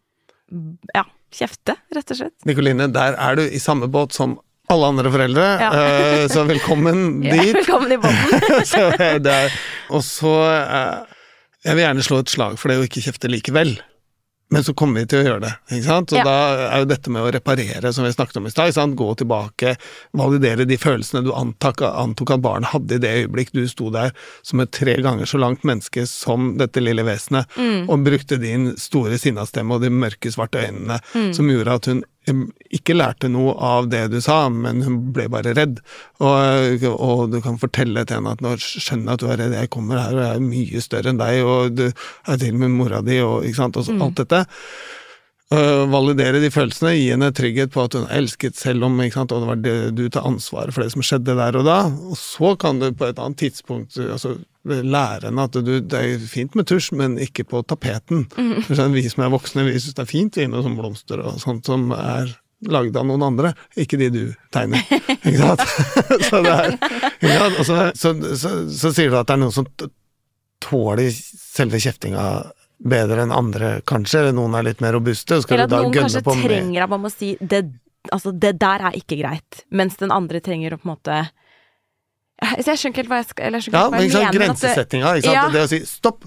[0.97, 2.35] ja, kjefte, rett og slett.
[2.49, 4.35] Nikoline, der er du i samme båt som
[4.71, 5.69] alle andre foreldre, Ja.
[5.75, 7.31] eh, så velkommen dit.
[7.33, 9.31] Ja, velkommen i båten.
[9.95, 11.17] og så eh,
[11.67, 13.75] Jeg vil gjerne slå et slag for det å ikke kjefte likevel.
[14.51, 15.51] Men så kommer vi til å gjøre det.
[15.71, 16.11] ikke sant?
[16.11, 16.23] Og Ja.
[16.27, 19.77] da er jo dette med å reparere, som vi snakket om i stad, gå tilbake,
[20.13, 24.11] validere de følelsene du antok, antok at barnet hadde i det øyeblikk du sto der
[24.43, 27.47] som et tre ganger så langt menneske som dette lille vesenet,
[27.87, 30.99] og brukte din store sinnastemme og de mørke, svarte øynene,
[31.33, 35.55] som gjorde at hun ikke lærte noe av det du sa, men hun ble bare
[35.57, 35.81] redd.
[36.21, 39.57] Og, og du kan fortelle til henne at nå skjønner jeg at du er redd,
[39.57, 42.61] jeg kommer her og jeg er mye større enn deg, og du er til og
[42.61, 44.43] med mora di, og ikke sant, og så, alt dette.
[45.51, 49.17] Øh, validere de følelsene, gi henne trygghet på at hun er elsket selv om ikke
[49.17, 51.79] sant, og det var det, du tar ansvaret for det som skjedde der og da.
[51.91, 56.23] Og så kan du på et annet tidspunkt altså, lære henne at du, det er
[56.31, 58.29] fint med tusj, men ikke på tapeten.
[58.37, 58.61] Mm.
[58.69, 61.67] sånn, vi som er voksne, vi syns det er fint med sånn blomster og sånt
[61.67, 62.31] som er
[62.71, 64.85] lagd av noen andre, ikke de du tegner.
[65.25, 65.63] Ikke sant?
[66.29, 66.71] så det er
[67.17, 67.57] ikke sant?
[67.65, 69.67] Så, så, så, så sier du at det er noen som
[70.61, 72.23] tåler selve kjeftinga
[72.83, 74.19] bedre enn andre, kanskje.
[74.23, 75.41] Eller noen er litt mer robuste.
[75.43, 77.37] Skal Eller du at da noen gønne kanskje på med trenger at man må si
[77.41, 77.61] det,
[78.11, 81.21] altså, det der er ikke greit, mens den andre trenger å på en måte
[82.41, 84.01] Så jeg skjønner ikke helt hva jeg skal Eller jeg skjønner Ja, ikke hva men
[84.01, 84.29] jeg ikke sant, mener.
[84.31, 85.09] at det- grensesettinga.
[85.17, 85.35] Ikke sant?
[85.35, 85.49] Ja.
[85.53, 86.23] Det å si stopp,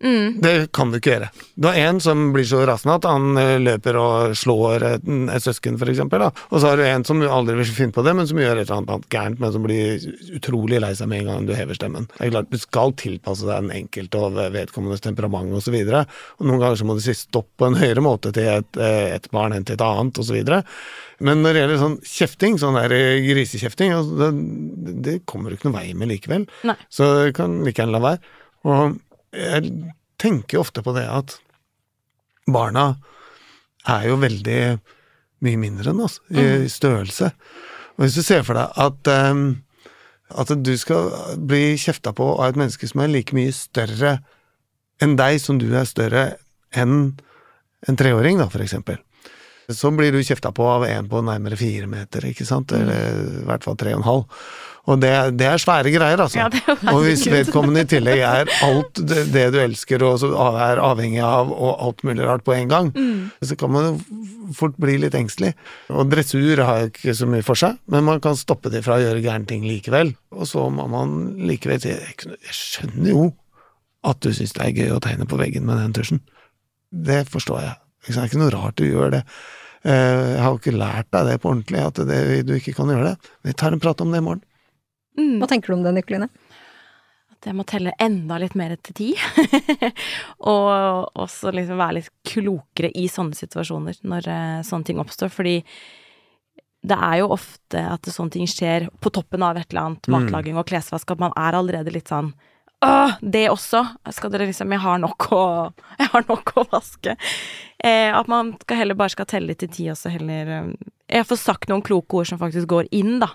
[0.00, 1.28] Mm, det kan du ikke gjøre.
[1.60, 5.44] Du har en som blir så rasende at han eh, løper og slår et, et
[5.44, 6.24] søsken, eksempel.
[6.24, 8.70] Og så har du en som aldri vil finne på det, men som gjør et
[8.70, 10.06] eller annet gærent, men som blir
[10.38, 12.08] utrolig lei seg med en gang du hever stemmen.
[12.16, 15.76] Det er klart, Du skal tilpasse deg den enkelte og vedkommendes temperament osv.
[15.76, 19.28] Noen ganger så må du si stopp på en høyere måte til et, eh, et
[19.34, 20.40] barn enn til et annet, osv.
[21.20, 25.58] Men når det gjelder sånn kjefting, sånn der eh, grisekjefting, altså, det, det kommer du
[25.58, 26.48] ikke noen vei med likevel.
[26.64, 26.78] Nei.
[26.88, 28.36] Så kan like gjerne la være.
[28.64, 28.98] Og
[29.36, 29.72] jeg
[30.20, 31.36] tenker ofte på det at
[32.50, 32.94] barna
[33.88, 34.60] er jo veldig
[35.46, 37.30] mye mindre enn oss i størrelse.
[37.96, 39.44] Og hvis du ser for deg at, um,
[40.36, 44.18] at du skal bli kjefta på av et menneske som er like mye større
[45.00, 46.24] enn deg, som du er større
[46.76, 47.14] enn
[47.88, 48.98] en treåring, da, for eksempel.
[49.72, 53.44] Så blir du kjefta på av en på nærmere fire meter, ikke sant, eller i
[53.48, 54.42] hvert fall tre og en halv.
[54.90, 56.40] Og det, det er svære greier, altså.
[56.40, 60.24] Ja, og hvis vedkommende i tillegg er alt det, det du elsker og
[60.58, 62.88] er avhengig av, og alt mulig rart på en gang,
[63.44, 65.52] så kan man jo fort bli litt engstelig.
[65.94, 68.96] Og dressur har jo ikke så mye for seg, men man kan stoppe det fra
[68.98, 70.10] å gjøre gærne ting likevel.
[70.34, 71.14] Og så må man
[71.46, 73.28] likevel si jeg, jeg skjønner jo
[74.10, 76.22] at du syns det er gøy å tegne på veggen med den tusjen.
[76.90, 77.74] Det forstår jeg.
[78.08, 79.24] Det er ikke noe rart du gjør det.
[79.84, 82.88] Eh, Jeg har jo ikke lært deg det på ordentlig, at det, du ikke kan
[82.90, 83.30] gjøre det.
[83.46, 84.42] Vi tar en prat om det i morgen.
[85.20, 85.36] Mm.
[85.42, 86.28] Hva tenker du om det, Nikoline?
[87.30, 89.08] At jeg må telle enda litt mer til ti.
[90.50, 95.32] og også liksom være litt klokere i sånne situasjoner, når eh, sånne ting oppstår.
[95.32, 95.56] Fordi
[96.90, 100.14] det er jo ofte at sånne ting skjer på toppen av et eller annet, Mm.
[100.16, 102.32] matlaging og klesvask, at man er allerede litt sånn
[102.80, 103.82] Åh, det også!
[104.16, 105.40] Skal dere liksom Jeg har nok å
[106.00, 107.12] Jeg har nok å vaske.
[107.84, 110.70] Eh, at man skal heller bare skal telle til ti, også, heller eh,
[111.12, 113.28] Jeg får sagt noen kloke ord som faktisk går inn, da.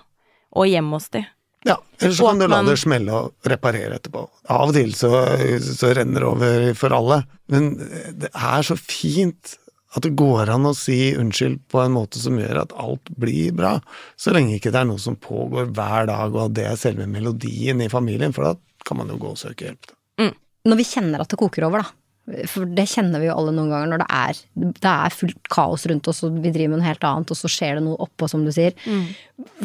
[0.50, 1.22] Og hjem hos de.
[1.64, 4.26] Ja, eller så kan du la det smelle og reparere etterpå.
[4.52, 5.10] Av og til så,
[5.64, 7.22] så renner det over for alle.
[7.50, 7.72] Men
[8.20, 9.56] det er så fint
[9.96, 13.54] at det går an å si unnskyld på en måte som gjør at alt blir
[13.56, 13.78] bra.
[14.20, 17.08] Så lenge ikke det er noe som pågår hver dag, og at det er selve
[17.08, 19.94] melodien i familien, for da kan man jo gå og søke hjelp.
[20.66, 21.94] Når vi kjenner at det koker over, da.
[22.50, 24.38] For det kjenner vi jo alle noen ganger når det er,
[24.82, 27.50] det er fullt kaos rundt oss, og vi driver med noe helt annet, og så
[27.50, 28.74] skjer det noe oppå, som du sier.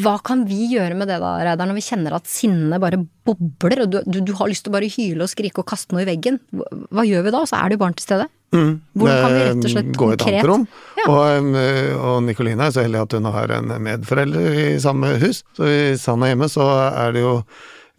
[0.04, 3.86] Hva kan vi gjøre med det da, Reidar, når vi kjenner at sinnet bare bobler,
[3.86, 6.06] og du, du, du har lyst til å bare hyle og skrike og kaste noe
[6.06, 6.38] i veggen?
[6.54, 7.41] Hva, hva gjør vi da?
[7.50, 8.28] Så er det jo barn til stede.
[8.52, 8.74] Mm.
[9.00, 10.65] Hvordan kan vi rett og slett Gå i et annet rom.
[11.00, 11.06] Ja.
[11.08, 15.41] Og, eh, og Nikoline er så heldig at hun har en medforelder i samme hus,
[15.58, 17.34] så hvis han er hjemme, så er det jo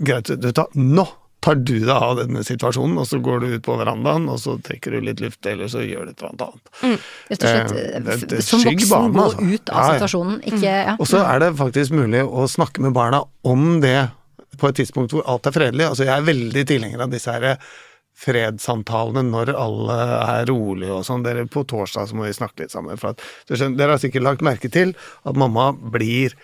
[0.02, 1.06] greit Du tar Nå
[1.42, 4.54] tar du deg av denne situasjonen, og så går du ut på verandaen, og så
[4.62, 6.96] trekker du litt luft, eller så gjør du et eller annet Mm,
[7.32, 9.42] Rett og slett, Eh, det- det som voksen gå altså.
[9.54, 9.98] ut av Ja, ja.
[9.98, 10.96] situasjonen, ikke ja.
[11.00, 14.10] Og så er det faktisk mulig å snakke med barna om det
[14.58, 15.88] på et tidspunkt hvor alt er fredelig.
[15.88, 17.58] Altså jeg er veldig tilhenger av disse her
[18.22, 19.96] fredssamtalene når alle
[20.38, 21.24] er rolige og sånn.
[21.24, 22.98] Dere, på torsdag så må vi snakke litt sammen.
[23.00, 24.94] For at, du skjønner, dere har sikkert lagt merke til
[25.26, 26.34] at mamma blir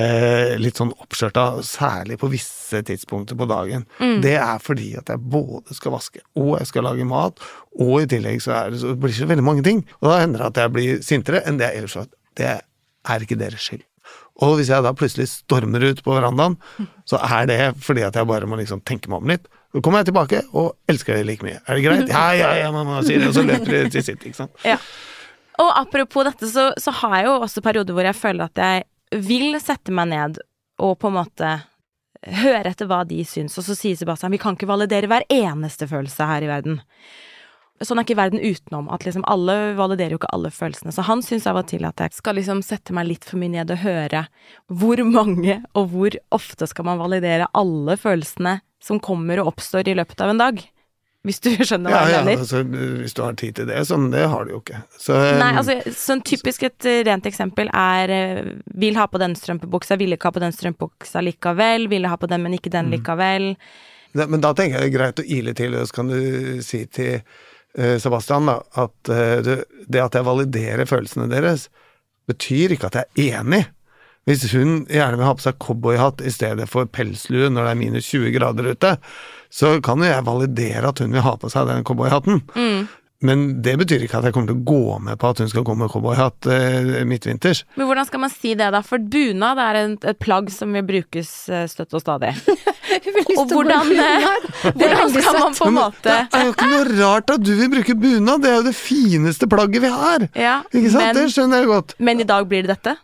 [0.00, 3.86] eh, litt sånn oppskjørta, særlig på visse tidspunkter på dagen.
[4.24, 7.42] Det er fordi at jeg både skal vaske, og jeg skal lage mat,
[7.78, 9.82] og i tillegg så, er det, så blir det så veldig mange ting.
[10.02, 12.12] Og da hender det at jeg blir sintere enn det jeg ellers var.
[12.38, 13.84] Det er ikke deres skyld.
[14.42, 16.56] Og hvis jeg da plutselig stormer ut på verandaen,
[17.10, 19.50] så er det fordi at jeg bare må liksom tenke meg om litt.
[19.74, 21.58] Så kommer jeg tilbake og elsker det like mye.
[21.66, 22.10] Er det greit?
[22.10, 24.54] Ja, ja, ja, mamma sier det, og så løper det til sitt, ikke sant.
[24.74, 24.78] Ja.
[25.62, 28.86] Og apropos dette, så, så har jeg jo også perioder hvor jeg føler at jeg
[29.22, 30.42] vil sette meg ned
[30.82, 31.52] og på en måte
[32.24, 35.88] høre etter hva de syns, og så sier Sebastian vi kan ikke validere hver eneste
[35.90, 36.80] følelse her i verden.
[37.82, 40.92] Sånn er ikke verden utenom, at liksom alle validerer jo ikke alle følelsene.
[40.94, 43.50] Så han syns av og til at jeg skal liksom sette meg litt for mye
[43.56, 44.22] ned og høre
[44.70, 49.96] hvor mange og hvor ofte skal man validere alle følelsene som kommer og oppstår i
[49.98, 50.62] løpet av en dag.
[51.24, 52.42] Hvis du skjønner hva Ja, jeg ja, mener.
[52.44, 52.60] altså,
[53.00, 54.82] hvis du har tid til det, sånn, det har du jo ikke.
[55.00, 59.36] Så, Nei, altså, sånn typisk et eh, rent eksempel er eh, vil ha på den
[59.38, 62.92] strømpebuksa, vil ikke ha på den strømpebuksa likevel, ville ha på den, men ikke den
[62.92, 63.54] likevel.
[64.12, 66.60] Ja, men da tenker jeg det er greit å ile til, og så kan du
[66.62, 69.54] si til uh, Sebastian da, at uh,
[69.88, 71.66] det at jeg validerer følelsene deres,
[72.28, 73.64] betyr ikke at jeg er enig.
[74.24, 77.80] Hvis hun gjerne vil ha på seg cowboyhatt i stedet for pelslue når det er
[77.80, 78.96] minus 20 grader ute,
[79.52, 82.40] så kan jo jeg validere at hun vil ha på seg den cowboyhatten.
[83.24, 85.64] Men det betyr ikke at jeg kommer til å gå med på at hun skal
[85.64, 87.62] gå med cowboyhatt eh, midtvinters.
[87.78, 88.82] Men hvordan skal man si det, da?
[88.84, 92.34] For bunad er en, et plagg som vil brukes eh, støtt og stadig.
[93.34, 94.26] Og hvordan, eh,
[94.78, 97.72] Hvordan skal man på en måte Det er jo ikke noe rart at du vil
[97.72, 100.28] bruke bunad, det er jo det fineste plagget vi har.
[100.38, 101.08] Ja, Ikke sant?
[101.08, 101.96] men, det skjønner jeg godt.
[101.98, 102.98] men i dag blir det dette.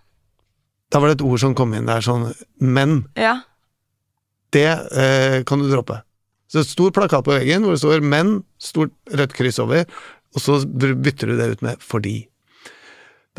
[0.90, 3.04] Da var det et ord som kom inn der, sånn men.
[3.18, 3.40] Ja.
[4.54, 6.00] Det eh, kan du droppe.
[6.50, 9.86] Så et stor plakat på veggen hvor det står 'men', stort rødt kryss over,
[10.34, 12.26] og så bytter du det ut med 'fordi'.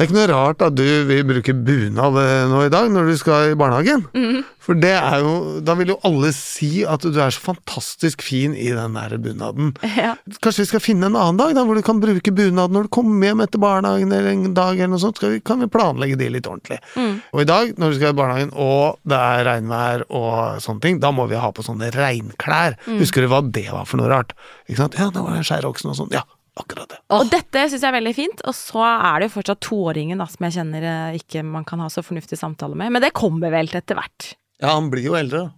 [0.02, 3.12] Det er ikke noe rart at du vil bruke bunad eh, nå i dag når
[3.12, 4.08] du skal i barnehagen.
[4.18, 4.40] Mhm.
[4.62, 8.56] For det er jo Da vil jo alle si at du er så fantastisk fin
[8.58, 9.76] i den der bunaden.
[9.98, 10.16] ja.
[10.42, 12.92] Kanskje vi skal finne en annen dag da, hvor du kan bruke bunad når du
[12.98, 16.18] kommer hjem etter barnehagen eller en dag eller noe sånt, skal vi, kan vi planlegge
[16.18, 16.82] det litt ordentlig.
[16.98, 17.16] Mm.
[17.36, 21.02] Og i dag, når du skal i barnehagen og det er regnvær og sånne ting,
[21.04, 22.80] da må vi ha på sånne regnklær.
[22.90, 23.02] Mm.
[23.06, 24.34] Husker du hva det var for noe rart?
[24.66, 24.98] Ikke sant?
[24.98, 26.14] Ja, det var skjæroksen og sånn.
[26.18, 26.26] Ja,
[26.60, 27.00] akkurat det.
[27.16, 28.44] Og dette syns jeg er veldig fint.
[28.50, 31.84] Og så er det jo fortsatt toåringen da, som jeg kjenner eh, ikke man kan
[31.84, 32.94] ha så fornuftig samtale med.
[32.96, 34.34] Men det kommer vel til etter hvert.
[34.62, 35.50] Ja, han blir jo eldre.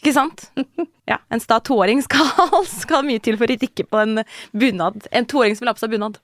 [0.00, 0.48] Ikke sant?
[1.10, 2.28] Ja, En sta toåring skal,
[2.70, 4.20] skal mye til for å rikke på en
[4.54, 5.08] bunad.
[5.10, 6.20] En toåring som vil ha på seg bunad.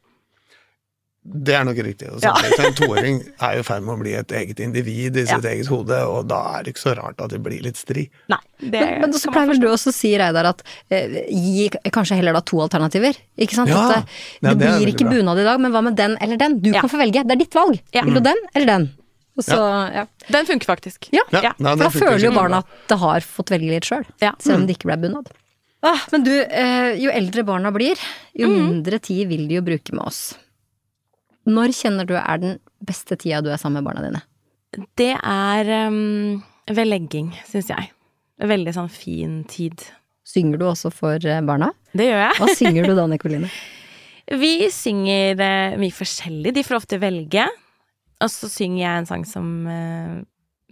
[1.26, 2.06] Det er nok riktig.
[2.22, 2.32] Ja.
[2.62, 5.66] En toåring er jo i ferd med å bli et eget individ i sitt eget
[5.72, 8.04] hode, og da er det ikke så rart at det blir litt stri.
[8.30, 11.68] Nei, det Men, men så pleier vel du også å si, Reidar, at eh, gi
[11.90, 13.16] kanskje heller da to alternativer.
[13.36, 13.68] Ikke sant?
[13.72, 13.82] Ja.
[13.88, 16.36] At, eh, Ja, det det blir ikke bunad i dag, men hva med den eller
[16.36, 16.58] den?
[16.60, 16.80] Du Ja.
[16.80, 17.24] kan få velge.
[17.26, 17.80] Det er ditt valg.
[17.92, 18.02] Ja.
[18.06, 18.86] Vil du den eller den?
[19.36, 19.58] Og så,
[19.92, 20.06] ja.
[20.32, 21.10] Den funker faktisk.
[21.12, 21.20] Ja.
[21.32, 24.06] Ja, Ja, nei, For da føler jo barna at det har fått velge litt sjøl,
[24.22, 24.32] Ja.
[24.38, 24.60] selv Mm.
[24.62, 25.26] om det ikke ble bunad.
[25.82, 27.96] Ah, men du, eh, jo eldre barna blir,
[28.34, 28.82] jo Mm.
[28.84, 30.34] mindre tid vil de jo bruke med oss.
[31.46, 34.22] Når kjenner du er den beste tida du er sammen med barna dine?
[34.98, 37.92] Det er um, ved legging, syns jeg.
[38.42, 39.86] Veldig sånn fin tid.
[40.26, 41.70] Synger du også for eh, barna?
[41.96, 42.38] Det gjør jeg.
[42.40, 43.50] Hva synger du da, Nikoline?
[44.42, 46.52] Vi synger eh, mye forskjellig.
[46.56, 47.46] De får ofte velge.
[48.24, 50.18] Og så synger jeg en sang som uh,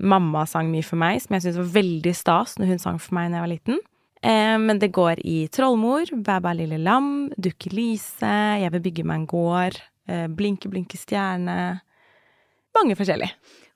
[0.00, 3.16] mamma sang mye for meg, som jeg syntes var veldig stas når hun sang for
[3.16, 3.82] meg da jeg var liten.
[4.24, 9.04] Eh, men det går i Trollmor, Bæ bæ lille lam, Dukke Lise, Jeg vil bygge
[9.04, 9.76] meg en gård,
[10.06, 11.80] Blinke blinke stjerne
[12.74, 13.28] Mange forskjellig.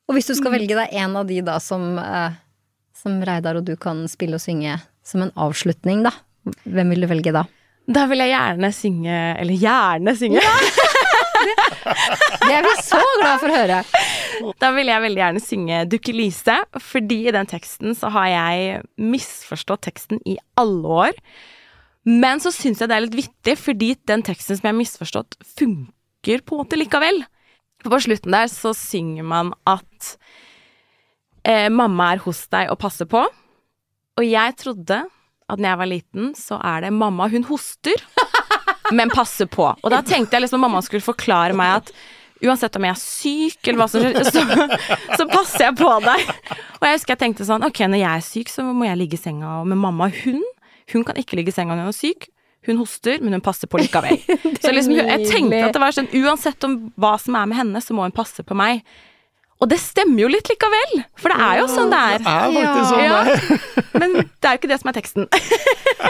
[0.09, 2.39] Og hvis du skal velge deg en av de da som, eh,
[2.97, 6.13] som Reidar og du kan spille og synge som en avslutning, da,
[6.65, 7.45] hvem vil du velge da?
[7.89, 10.43] Da vil jeg gjerne synge Eller gjerne synge!
[11.39, 13.79] Det er vi så glad for å høre!
[14.61, 18.83] Da vil jeg veldig gjerne synge Dukke Lise, fordi i den teksten så har jeg
[19.01, 21.21] misforstått teksten i alle år.
[22.09, 25.39] Men så syns jeg det er litt vittig, fordi den teksten som jeg har misforstått,
[25.59, 27.23] funker på en måte likevel.
[27.83, 30.17] For på slutten der så synger man at
[31.47, 33.23] eh, mamma er hos deg og passer på.
[34.19, 35.05] Og jeg trodde
[35.49, 38.03] at når jeg var liten, så er det mamma, hun hoster,
[38.99, 39.71] men passer på.
[39.71, 41.93] Og da tenkte jeg liksom at mamma skulle forklare meg at
[42.45, 44.43] uansett om jeg er syk eller hva som skjer, så,
[45.19, 46.33] så passer jeg på deg.
[46.79, 49.19] Og jeg husker jeg tenkte sånn, ok, når jeg er syk, så må jeg ligge
[49.19, 50.11] i senga med mamma.
[50.23, 50.43] Hun,
[50.93, 52.29] hun kan ikke ligge i senga når hun er syk.
[52.67, 54.19] Hun hoster, men hun passer på likevel.
[54.63, 57.83] Så liksom, jeg tenkte at det var sånn, uansett om hva som er med henne,
[57.85, 58.83] så må hun passe på meg.
[59.59, 62.21] Og det stemmer jo litt likevel, for det er jo sånn det er.
[62.23, 63.63] Det er faktisk sånn det er.
[64.03, 65.31] Men det er jo ikke det som er teksten.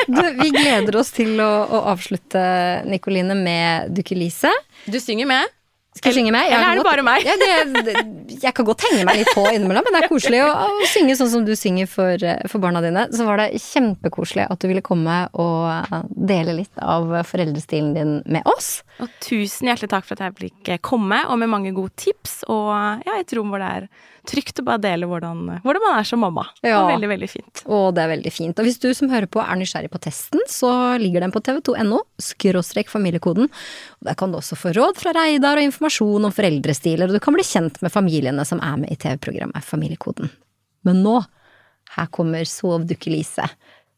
[0.08, 2.40] Du, vi gleder oss til å, å avslutte,
[2.88, 4.50] Nikoline, med Dukke Lise.
[4.88, 5.54] Du synger med.
[5.98, 6.46] Skal jeg synge med?
[6.46, 7.26] Jeg Eller er det bare meg?
[7.26, 10.42] Ja, det, det, jeg kan godt henge meg litt på innimellom, men det er koselig
[10.44, 13.06] å, å synge sånn som du synger for, for barna dine.
[13.14, 18.46] Så var det kjempekoselig at du ville komme og dele litt av foreldrestilen din med
[18.48, 18.78] oss.
[19.02, 22.40] Og tusen hjertelig takk for at jeg fikk komme, og med mange gode tips.
[22.50, 22.70] Og
[23.06, 23.90] ja, et rom hvor det er
[24.28, 26.44] trygt å bare dele hvordan, hvordan man er som mamma.
[26.62, 26.82] Ja.
[26.82, 27.62] var veldig, veldig fint.
[27.66, 28.60] Og det er veldig fint.
[28.60, 30.70] Og hvis du som hører på er nysgjerrig på testen, så
[31.00, 33.48] ligger den på tv2.no, skråstrek familiekoden.
[33.98, 37.22] Og der kan du også få råd fra Reidar og informasjon om foreldrestiler, og du
[37.24, 40.30] kan bli kjent med familiene som er med i TV-programmet Familiekoden.
[40.86, 41.18] Men nå,
[41.96, 43.48] her kommer Sov dukke Lise,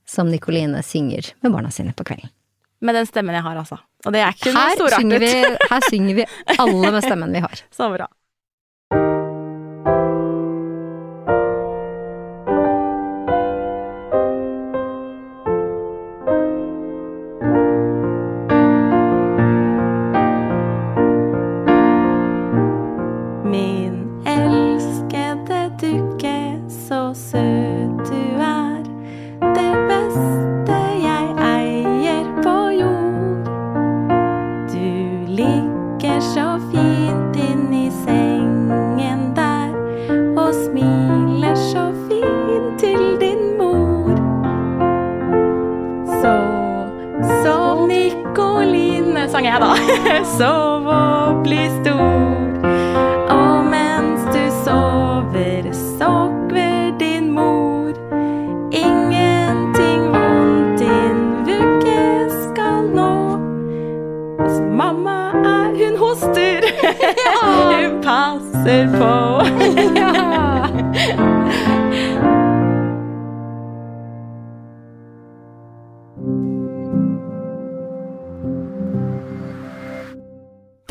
[0.09, 2.31] som Nikoline synger med barna sine på kvelden.
[2.81, 3.76] Med den stemmen jeg har, altså.
[4.07, 5.03] Og det er ikke noe storartet.
[5.03, 6.24] synger, vi, her synger vi
[6.57, 7.62] alle med stemmen vi har.
[7.76, 8.07] Så bra.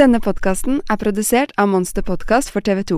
[0.09, 2.95] Denne podkasten er produsert av Monster Podkast for TV 2.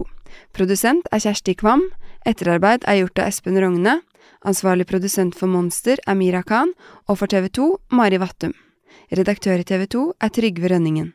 [0.55, 1.81] Produsent er Kjersti Kvam.
[2.23, 3.97] Etterarbeid er gjort av Espen Rogne.
[4.47, 6.71] Ansvarlig produsent for Monster er Mira Khan,
[7.11, 7.67] og for TV 2
[7.99, 8.55] Mari Vattum.
[9.11, 11.11] Redaktør i TV 2 er Trygve Rønningen.